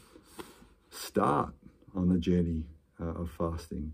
start 0.90 1.54
on 1.94 2.09
the 2.09 2.18
journey 2.18 2.64
uh, 3.00 3.22
of 3.22 3.30
fasting. 3.30 3.92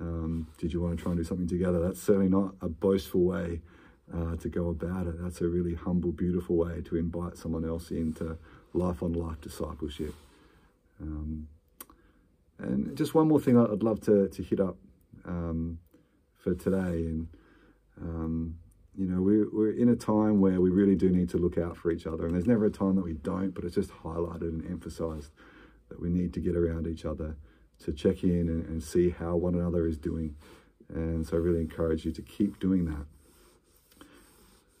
Um, 0.00 0.48
did 0.58 0.72
you 0.72 0.80
want 0.80 0.96
to 0.98 1.02
try 1.02 1.12
and 1.12 1.20
do 1.20 1.24
something 1.24 1.48
together? 1.48 1.80
That's 1.80 2.02
certainly 2.02 2.28
not 2.28 2.54
a 2.60 2.68
boastful 2.68 3.24
way 3.24 3.60
uh, 4.12 4.36
to 4.36 4.48
go 4.48 4.68
about 4.68 5.06
it. 5.06 5.22
That's 5.22 5.40
a 5.40 5.48
really 5.48 5.74
humble, 5.74 6.12
beautiful 6.12 6.56
way 6.56 6.82
to 6.82 6.96
invite 6.96 7.36
someone 7.36 7.64
else 7.64 7.90
into 7.90 8.36
life 8.72 9.02
on 9.02 9.12
life 9.12 9.40
discipleship. 9.40 10.14
Um, 11.00 11.48
and 12.58 12.96
just 12.96 13.14
one 13.14 13.28
more 13.28 13.40
thing 13.40 13.58
I'd 13.58 13.82
love 13.82 14.00
to, 14.02 14.28
to 14.28 14.42
hit 14.42 14.60
up 14.60 14.76
um, 15.24 15.78
for 16.36 16.54
today. 16.54 17.06
And, 17.06 17.28
um, 18.00 18.56
you 18.96 19.06
know, 19.06 19.20
we're, 19.20 19.48
we're 19.52 19.72
in 19.72 19.88
a 19.88 19.96
time 19.96 20.40
where 20.40 20.60
we 20.60 20.70
really 20.70 20.94
do 20.94 21.10
need 21.10 21.28
to 21.30 21.38
look 21.38 21.58
out 21.58 21.76
for 21.76 21.90
each 21.90 22.06
other. 22.06 22.26
And 22.26 22.34
there's 22.34 22.46
never 22.46 22.66
a 22.66 22.70
time 22.70 22.96
that 22.96 23.04
we 23.04 23.14
don't, 23.14 23.50
but 23.50 23.64
it's 23.64 23.74
just 23.74 23.90
highlighted 23.90 24.42
and 24.42 24.64
emphasized 24.66 25.32
that 25.88 26.00
we 26.00 26.10
need 26.10 26.32
to 26.34 26.40
get 26.40 26.56
around 26.56 26.86
each 26.86 27.04
other 27.04 27.36
to 27.84 27.92
check 27.92 28.22
in 28.22 28.48
and, 28.48 28.64
and 28.66 28.82
see 28.82 29.10
how 29.10 29.36
one 29.36 29.54
another 29.54 29.86
is 29.86 29.98
doing. 29.98 30.36
And 30.88 31.26
so 31.26 31.36
I 31.36 31.40
really 31.40 31.60
encourage 31.60 32.04
you 32.04 32.12
to 32.12 32.22
keep 32.22 32.60
doing 32.60 32.84
that. 32.84 33.06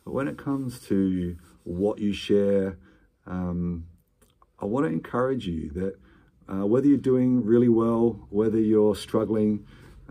But 0.04 0.12
when 0.12 0.28
it 0.28 0.36
comes 0.36 0.80
to 0.88 1.36
what 1.64 1.98
you 1.98 2.12
share, 2.12 2.78
um, 3.26 3.86
I 4.58 4.66
want 4.66 4.86
to 4.86 4.92
encourage 4.92 5.46
you 5.46 5.70
that 5.70 5.94
uh, 6.48 6.66
whether 6.66 6.86
you're 6.86 6.98
doing 6.98 7.44
really 7.44 7.68
well, 7.68 8.26
whether 8.30 8.58
you're 8.58 8.94
struggling, 8.94 9.66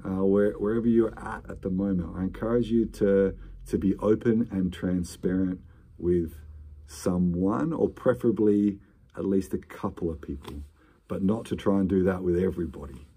uh, 0.05 0.23
where, 0.23 0.51
wherever 0.53 0.87
you're 0.87 1.17
at 1.17 1.49
at 1.49 1.61
the 1.61 1.69
moment, 1.69 2.15
I 2.15 2.23
encourage 2.23 2.69
you 2.69 2.85
to, 2.87 3.35
to 3.67 3.77
be 3.77 3.95
open 3.97 4.47
and 4.51 4.73
transparent 4.73 5.61
with 5.97 6.33
someone, 6.87 7.71
or 7.73 7.89
preferably 7.89 8.79
at 9.15 9.25
least 9.25 9.53
a 9.53 9.57
couple 9.57 10.09
of 10.09 10.21
people, 10.21 10.63
but 11.07 11.23
not 11.23 11.45
to 11.45 11.55
try 11.55 11.79
and 11.79 11.87
do 11.87 12.03
that 12.03 12.23
with 12.23 12.37
everybody. 12.37 13.07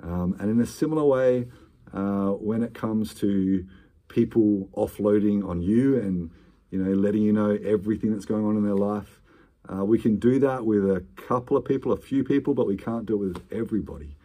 Um, 0.00 0.36
and 0.38 0.50
in 0.50 0.60
a 0.60 0.66
similar 0.66 1.04
way, 1.04 1.46
uh, 1.92 2.30
when 2.30 2.62
it 2.62 2.74
comes 2.74 3.14
to 3.14 3.66
people 4.08 4.68
offloading 4.76 5.46
on 5.46 5.60
you 5.60 5.98
and 6.00 6.30
you 6.70 6.78
know 6.78 6.92
letting 6.92 7.22
you 7.22 7.32
know 7.32 7.58
everything 7.64 8.12
that's 8.12 8.24
going 8.24 8.44
on 8.44 8.56
in 8.56 8.64
their 8.64 8.74
life, 8.74 9.20
uh, 9.66 9.84
we 9.84 9.98
can 9.98 10.18
do 10.18 10.38
that 10.38 10.64
with 10.64 10.84
a 10.84 11.04
couple 11.16 11.56
of 11.56 11.64
people, 11.64 11.92
a 11.92 11.96
few 11.96 12.24
people, 12.24 12.54
but 12.54 12.66
we 12.66 12.76
can't 12.76 13.06
do 13.06 13.14
it 13.22 13.26
with 13.28 13.42
everybody. 13.52 14.16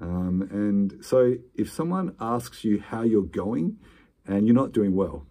Um, 0.00 0.48
and 0.50 1.04
so 1.04 1.36
if 1.54 1.70
someone 1.70 2.14
asks 2.18 2.64
you 2.64 2.80
how 2.80 3.02
you're 3.02 3.22
going 3.22 3.78
and 4.26 4.46
you're 4.46 4.54
not 4.54 4.72
doing 4.72 4.94
well, 4.94 5.26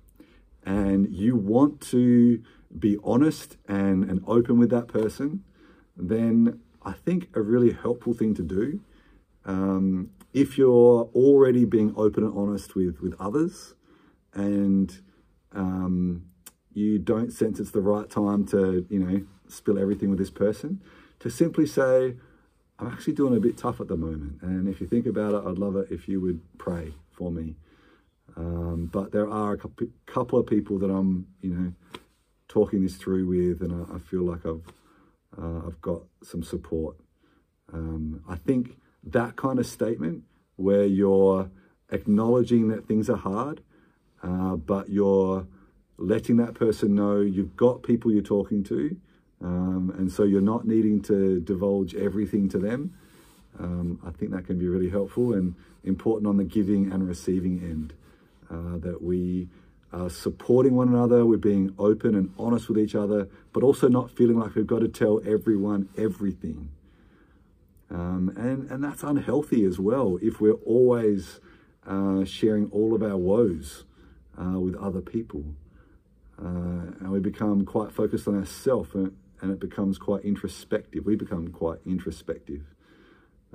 and 0.63 1.11
you 1.11 1.35
want 1.35 1.81
to 1.81 2.43
be 2.77 2.97
honest 3.03 3.57
and, 3.67 4.03
and 4.03 4.21
open 4.27 4.59
with 4.59 4.69
that 4.69 4.87
person, 4.87 5.43
then 5.97 6.59
I 6.83 6.93
think 6.93 7.29
a 7.35 7.41
really 7.41 7.73
helpful 7.73 8.13
thing 8.13 8.35
to 8.35 8.43
do, 8.43 8.81
um, 9.45 10.11
if 10.33 10.57
you're 10.57 11.09
already 11.13 11.65
being 11.65 11.93
open 11.97 12.23
and 12.23 12.37
honest 12.37 12.75
with, 12.75 13.01
with 13.01 13.15
others 13.19 13.73
and 14.33 15.01
um, 15.53 16.23
you 16.73 16.99
don't 16.99 17.31
sense 17.31 17.59
it's 17.59 17.71
the 17.71 17.81
right 17.81 18.09
time 18.09 18.45
to, 18.47 18.85
you 18.89 18.99
know, 18.99 19.25
spill 19.47 19.77
everything 19.77 20.09
with 20.09 20.19
this 20.19 20.29
person, 20.29 20.81
to 21.19 21.29
simply 21.29 21.65
say, 21.65 22.15
I'm 22.79 22.87
actually 22.87 23.13
doing 23.13 23.35
a 23.35 23.39
bit 23.39 23.57
tough 23.57 23.79
at 23.79 23.87
the 23.87 23.97
moment. 23.97 24.41
And 24.41 24.67
if 24.67 24.81
you 24.81 24.87
think 24.87 25.05
about 25.05 25.33
it, 25.33 25.47
I'd 25.47 25.59
love 25.59 25.75
it 25.75 25.87
if 25.91 26.07
you 26.07 26.19
would 26.21 26.41
pray 26.57 26.93
for 27.11 27.31
me. 27.31 27.55
Um, 28.35 28.89
but 28.91 29.11
there 29.11 29.29
are 29.29 29.53
a 29.53 29.85
couple 30.05 30.39
of 30.39 30.47
people 30.47 30.79
that 30.79 30.89
I'm, 30.89 31.27
you 31.41 31.53
know, 31.53 31.73
talking 32.47 32.81
this 32.81 32.95
through 32.95 33.27
with, 33.27 33.61
and 33.61 33.85
I, 33.85 33.95
I 33.95 33.99
feel 33.99 34.23
like 34.23 34.45
I've 34.45 34.63
uh, 35.37 35.67
I've 35.67 35.81
got 35.81 36.01
some 36.23 36.43
support. 36.43 36.97
Um, 37.71 38.21
I 38.27 38.35
think 38.35 38.77
that 39.03 39.35
kind 39.35 39.59
of 39.59 39.65
statement 39.65 40.23
where 40.57 40.85
you're 40.85 41.49
acknowledging 41.89 42.67
that 42.69 42.87
things 42.87 43.09
are 43.09 43.17
hard, 43.17 43.61
uh, 44.23 44.55
but 44.55 44.89
you're 44.89 45.47
letting 46.01 46.37
that 46.37 46.53
person 46.53 46.95
know 46.95 47.21
you've 47.21 47.55
got 47.55 47.83
people 47.83 48.11
you're 48.11 48.21
talking 48.21 48.63
to, 48.65 48.97
um, 49.43 49.93
and 49.97 50.11
so 50.11 50.23
you're 50.23 50.41
not 50.41 50.65
needing 50.65 51.01
to 51.03 51.39
divulge 51.39 51.95
everything 51.95 52.49
to 52.49 52.57
them. 52.57 52.93
Um, 53.59 53.99
I 54.05 54.11
think 54.11 54.31
that 54.31 54.45
can 54.45 54.57
be 54.57 54.67
really 54.67 54.89
helpful 54.89 55.33
and 55.33 55.55
important 55.83 56.27
on 56.27 56.37
the 56.37 56.43
giving 56.43 56.91
and 56.91 57.07
receiving 57.07 57.59
end. 57.59 57.93
Uh, 58.49 58.77
that 58.79 59.01
we 59.01 59.47
are 59.93 60.09
supporting 60.09 60.75
one 60.75 60.89
another, 60.89 61.25
we're 61.25 61.37
being 61.37 61.73
open 61.77 62.15
and 62.15 62.33
honest 62.37 62.67
with 62.69 62.77
each 62.77 62.95
other, 62.95 63.27
but 63.53 63.63
also 63.63 63.87
not 63.87 64.09
feeling 64.11 64.39
like 64.39 64.55
we've 64.55 64.67
got 64.67 64.79
to 64.79 64.87
tell 64.87 65.21
everyone 65.25 65.89
everything. 65.97 66.69
Um, 67.89 68.33
and, 68.37 68.69
and 68.71 68.83
that's 68.83 69.03
unhealthy 69.03 69.65
as 69.65 69.79
well 69.79 70.17
if 70.21 70.39
we're 70.39 70.61
always 70.65 71.41
uh, 71.85 72.23
sharing 72.23 72.69
all 72.71 72.93
of 72.93 73.03
our 73.03 73.17
woes 73.17 73.83
uh, 74.41 74.59
with 74.59 74.75
other 74.75 75.01
people. 75.01 75.43
Uh, 76.43 76.89
and 76.99 77.11
we 77.11 77.19
become 77.19 77.65
quite 77.65 77.91
focused 77.91 78.27
on 78.27 78.35
ourselves 78.35 78.95
and, 78.95 79.15
and, 79.41 79.51
it 79.51 79.59
becomes 79.59 79.99
quite 79.99 80.23
introspective. 80.23 81.05
We 81.05 81.15
become 81.15 81.49
quite 81.49 81.77
introspective. 81.85 82.63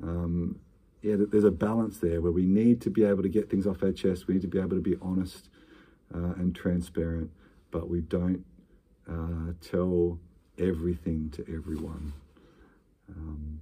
Um, 0.01 0.61
yeah, 1.03 1.16
there's 1.18 1.45
a 1.45 1.51
balance 1.51 1.99
there 1.99 2.20
where 2.20 2.30
we 2.32 2.47
need 2.47 2.80
to 2.82 2.91
be 2.91 3.03
able 3.03 3.22
to 3.22 3.28
get 3.28 3.51
things 3.51 3.66
off 3.66 3.82
our 3.82 3.93
chest. 3.93 4.28
We 4.28 4.34
need 4.34 4.43
to 4.43 4.49
be 4.49 4.59
able 4.59 4.76
to 4.76 4.80
be 4.80 4.97
honest 5.03 5.49
uh, 6.14 6.34
and 6.37 6.55
transparent, 6.55 7.30
but 7.70 7.89
we 7.89 8.03
don't 8.03 8.45
uh, 9.11 9.53
tell 9.61 10.18
everything 10.59 11.30
to 11.30 11.43
everyone. 11.43 12.12
Um, 13.09 13.61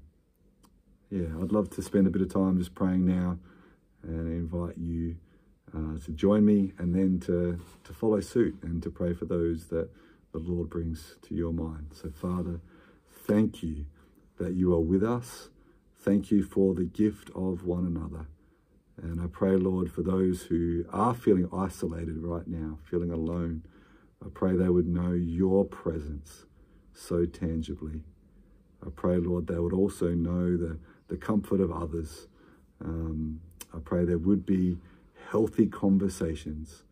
yeah, 1.11 1.29
I'd 1.41 1.53
love 1.53 1.71
to 1.71 1.83
spend 1.83 2.07
a 2.07 2.11
bit 2.11 2.23
of 2.23 2.33
time 2.33 2.59
just 2.59 2.75
praying 2.75 3.07
now 3.07 3.39
and 4.03 4.29
invite 4.29 4.77
you 4.77 5.17
uh, 5.75 5.99
to 6.05 6.13
join 6.13 6.45
me 6.45 6.73
and 6.79 6.95
then 6.95 7.21
to, 7.21 7.59
to 7.85 7.93
follow 7.93 8.21
suit 8.21 8.57
and 8.63 8.83
to 8.83 8.91
pray 8.91 9.13
for 9.13 9.25
those 9.25 9.67
that 9.67 9.89
the 10.33 10.39
Lord 10.39 10.71
brings 10.71 11.17
to 11.23 11.35
your 11.35 11.53
mind. 11.53 11.93
So, 11.95 12.11
Father, 12.11 12.61
thank 13.27 13.63
you 13.63 13.87
that 14.39 14.55
you 14.55 14.75
are 14.75 14.81
with 14.81 15.03
us. 15.03 15.49
Thank 15.97 16.31
you 16.31 16.43
for 16.43 16.75
the 16.75 16.85
gift 16.85 17.31
of 17.35 17.65
one 17.65 17.87
another. 17.87 18.27
And 19.03 19.21
I 19.21 19.27
pray, 19.27 19.57
Lord, 19.57 19.91
for 19.91 20.03
those 20.03 20.43
who 20.43 20.85
are 20.93 21.15
feeling 21.15 21.49
isolated 21.53 22.19
right 22.19 22.47
now, 22.47 22.79
feeling 22.89 23.11
alone, 23.11 23.65
I 24.25 24.29
pray 24.33 24.57
they 24.57 24.69
would 24.69 24.87
know 24.87 25.13
your 25.13 25.65
presence 25.65 26.45
so 26.93 27.27
tangibly. 27.27 28.03
I 28.85 28.91
pray, 28.91 29.17
Lord, 29.17 29.47
they 29.47 29.59
would 29.59 29.73
also 29.73 30.11
know 30.11 30.57
the, 30.57 30.79
the 31.09 31.17
comfort 31.17 31.61
of 31.61 31.73
others. 31.73 32.29
Um, 32.85 33.41
I 33.75 33.79
pray 33.79 34.05
there 34.05 34.19
would 34.19 34.47
be 34.47 34.79
healthy 35.35 35.67
conversations. 35.67 36.85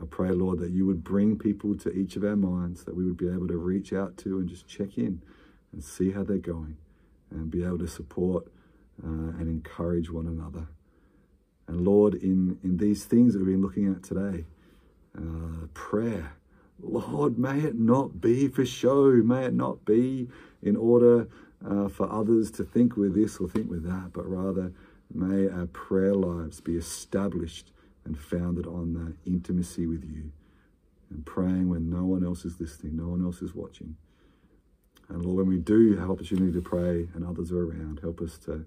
I 0.00 0.04
pray, 0.08 0.30
Lord, 0.30 0.60
that 0.60 0.70
you 0.70 0.86
would 0.86 1.02
bring 1.02 1.36
people 1.36 1.76
to 1.78 1.90
each 1.90 2.14
of 2.14 2.22
our 2.22 2.36
minds, 2.36 2.84
that 2.84 2.94
we 2.94 3.04
would 3.04 3.16
be 3.16 3.28
able 3.28 3.48
to 3.48 3.56
reach 3.56 3.92
out 3.92 4.16
to 4.18 4.38
and 4.38 4.48
just 4.48 4.68
check 4.68 4.96
in 4.96 5.20
and 5.72 5.82
see 5.82 6.12
how 6.12 6.22
they're 6.22 6.38
going 6.38 6.76
and 7.32 7.50
be 7.50 7.64
able 7.64 7.78
to 7.78 7.88
support 7.88 8.46
uh, 9.02 9.08
and 9.08 9.48
encourage 9.48 10.12
one 10.12 10.28
another. 10.28 10.68
And 11.66 11.80
Lord, 11.80 12.14
in, 12.14 12.60
in 12.62 12.76
these 12.76 13.04
things 13.04 13.32
that 13.32 13.40
we've 13.40 13.48
been 13.48 13.62
looking 13.62 13.92
at 13.92 14.04
today, 14.04 14.44
uh, 15.16 15.66
prayer, 15.74 16.34
Lord, 16.80 17.36
may 17.36 17.58
it 17.58 17.76
not 17.76 18.20
be 18.20 18.46
for 18.46 18.64
show, 18.64 19.10
may 19.10 19.46
it 19.46 19.54
not 19.54 19.84
be 19.84 20.28
in 20.62 20.76
order 20.76 21.26
uh, 21.68 21.88
for 21.88 22.08
others 22.12 22.52
to 22.52 22.62
think 22.62 22.96
with 22.96 23.16
this 23.16 23.38
or 23.38 23.48
think 23.48 23.68
with 23.68 23.82
that, 23.82 24.12
but 24.12 24.30
rather 24.30 24.72
may 25.12 25.48
our 25.48 25.66
prayer 25.66 26.14
lives 26.14 26.60
be 26.60 26.76
established 26.76 27.72
and 28.08 28.18
founded 28.18 28.66
on 28.66 28.94
that 28.94 29.14
intimacy 29.30 29.86
with 29.86 30.02
you 30.02 30.32
and 31.10 31.24
praying 31.24 31.68
when 31.68 31.90
no 31.90 32.04
one 32.04 32.24
else 32.24 32.44
is 32.44 32.58
listening, 32.58 32.96
no 32.96 33.08
one 33.08 33.22
else 33.24 33.42
is 33.42 33.54
watching. 33.54 33.96
And 35.08 35.24
Lord, 35.24 35.46
when 35.46 35.48
we 35.48 35.58
do 35.58 35.96
have 35.96 36.10
opportunity 36.10 36.52
to 36.52 36.60
pray 36.60 37.08
and 37.14 37.24
others 37.24 37.52
are 37.52 37.64
around, 37.64 38.00
help 38.02 38.20
us 38.20 38.38
to 38.38 38.64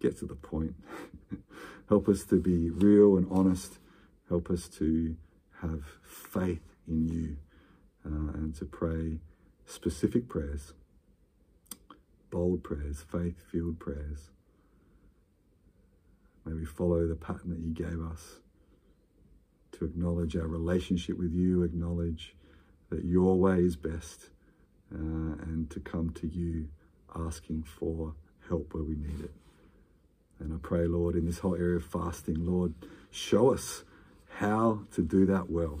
get 0.00 0.16
to 0.18 0.26
the 0.26 0.34
point. 0.34 0.74
Help 1.88 2.08
us 2.08 2.22
to 2.24 2.40
be 2.40 2.70
real 2.70 3.16
and 3.16 3.26
honest. 3.32 3.78
Help 4.28 4.48
us 4.48 4.68
to 4.68 5.16
have 5.60 5.82
faith 6.04 6.62
in 6.86 7.08
you 7.08 7.36
uh, 8.06 8.32
and 8.34 8.54
to 8.54 8.64
pray 8.64 9.18
specific 9.66 10.28
prayers, 10.28 10.72
bold 12.30 12.62
prayers, 12.62 13.04
faith 13.10 13.42
filled 13.50 13.80
prayers. 13.80 14.30
May 16.44 16.54
we 16.54 16.64
follow 16.64 17.08
the 17.08 17.16
pattern 17.16 17.50
that 17.50 17.58
you 17.58 17.74
gave 17.74 18.00
us 18.00 18.38
to 19.80 19.86
acknowledge 19.86 20.36
our 20.36 20.46
relationship 20.46 21.18
with 21.18 21.32
you, 21.32 21.62
acknowledge 21.62 22.36
that 22.90 23.04
your 23.04 23.36
way 23.38 23.58
is 23.58 23.76
best, 23.76 24.28
uh, 24.94 24.98
and 24.98 25.70
to 25.70 25.80
come 25.80 26.10
to 26.10 26.26
you 26.26 26.68
asking 27.16 27.62
for 27.62 28.14
help 28.48 28.74
where 28.74 28.84
we 28.84 28.94
need 28.94 29.20
it. 29.24 29.32
And 30.38 30.52
I 30.52 30.58
pray, 30.60 30.86
Lord, 30.86 31.14
in 31.16 31.24
this 31.24 31.38
whole 31.38 31.54
area 31.54 31.76
of 31.76 31.84
fasting, 31.84 32.36
Lord, 32.46 32.74
show 33.10 33.52
us 33.52 33.84
how 34.36 34.82
to 34.92 35.02
do 35.02 35.24
that 35.26 35.50
well, 35.50 35.80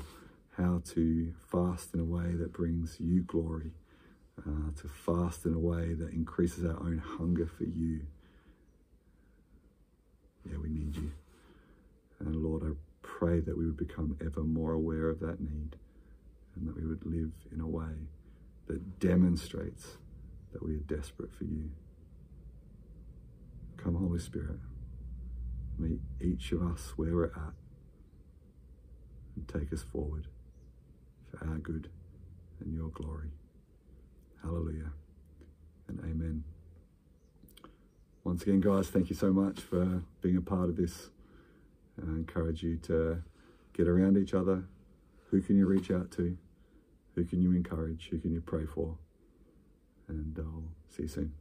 how 0.56 0.82
to 0.94 1.34
fast 1.50 1.92
in 1.92 2.00
a 2.00 2.04
way 2.04 2.32
that 2.34 2.52
brings 2.52 2.96
you 2.98 3.22
glory, 3.22 3.72
uh, 4.38 4.70
to 4.80 4.88
fast 4.88 5.44
in 5.44 5.52
a 5.52 5.58
way 5.58 5.92
that 5.92 6.10
increases 6.12 6.64
our 6.64 6.78
own 6.80 6.98
hunger 6.98 7.46
for 7.46 7.64
you. 7.64 8.00
Yeah, 10.50 10.56
we 10.56 10.70
need 10.70 10.96
you. 10.96 11.10
And 12.20 12.36
Lord, 12.36 12.62
I 12.64 12.72
pray 13.20 13.38
that 13.38 13.56
we 13.56 13.66
would 13.66 13.76
become 13.76 14.16
ever 14.24 14.42
more 14.42 14.72
aware 14.72 15.10
of 15.10 15.20
that 15.20 15.40
need 15.40 15.76
and 16.56 16.66
that 16.66 16.74
we 16.74 16.86
would 16.86 17.04
live 17.04 17.32
in 17.52 17.60
a 17.60 17.66
way 17.68 18.08
that 18.66 18.98
demonstrates 18.98 19.98
that 20.52 20.64
we 20.64 20.74
are 20.74 20.78
desperate 20.78 21.30
for 21.34 21.44
you. 21.44 21.70
Come, 23.76 23.94
Holy 23.94 24.18
Spirit, 24.18 24.58
meet 25.78 26.00
each 26.18 26.50
of 26.52 26.62
us 26.62 26.94
where 26.96 27.14
we're 27.14 27.26
at 27.26 27.52
and 29.36 29.46
take 29.46 29.70
us 29.70 29.82
forward 29.82 30.26
for 31.30 31.46
our 31.46 31.58
good 31.58 31.90
and 32.60 32.72
your 32.72 32.88
glory. 32.88 33.32
Hallelujah 34.42 34.92
and 35.88 36.00
amen. 36.00 36.44
Once 38.24 38.42
again, 38.42 38.62
guys, 38.62 38.88
thank 38.88 39.10
you 39.10 39.16
so 39.16 39.30
much 39.30 39.60
for 39.60 40.02
being 40.22 40.38
a 40.38 40.42
part 40.42 40.70
of 40.70 40.76
this. 40.76 41.10
I 42.02 42.12
encourage 42.12 42.62
you 42.62 42.76
to 42.84 43.22
get 43.72 43.88
around 43.88 44.16
each 44.16 44.34
other. 44.34 44.64
Who 45.30 45.40
can 45.40 45.56
you 45.56 45.66
reach 45.66 45.90
out 45.90 46.10
to? 46.12 46.36
Who 47.14 47.24
can 47.24 47.42
you 47.42 47.52
encourage? 47.52 48.08
Who 48.10 48.18
can 48.18 48.32
you 48.32 48.40
pray 48.40 48.66
for? 48.66 48.96
And 50.08 50.36
I'll 50.38 50.64
see 50.88 51.02
you 51.04 51.08
soon. 51.08 51.32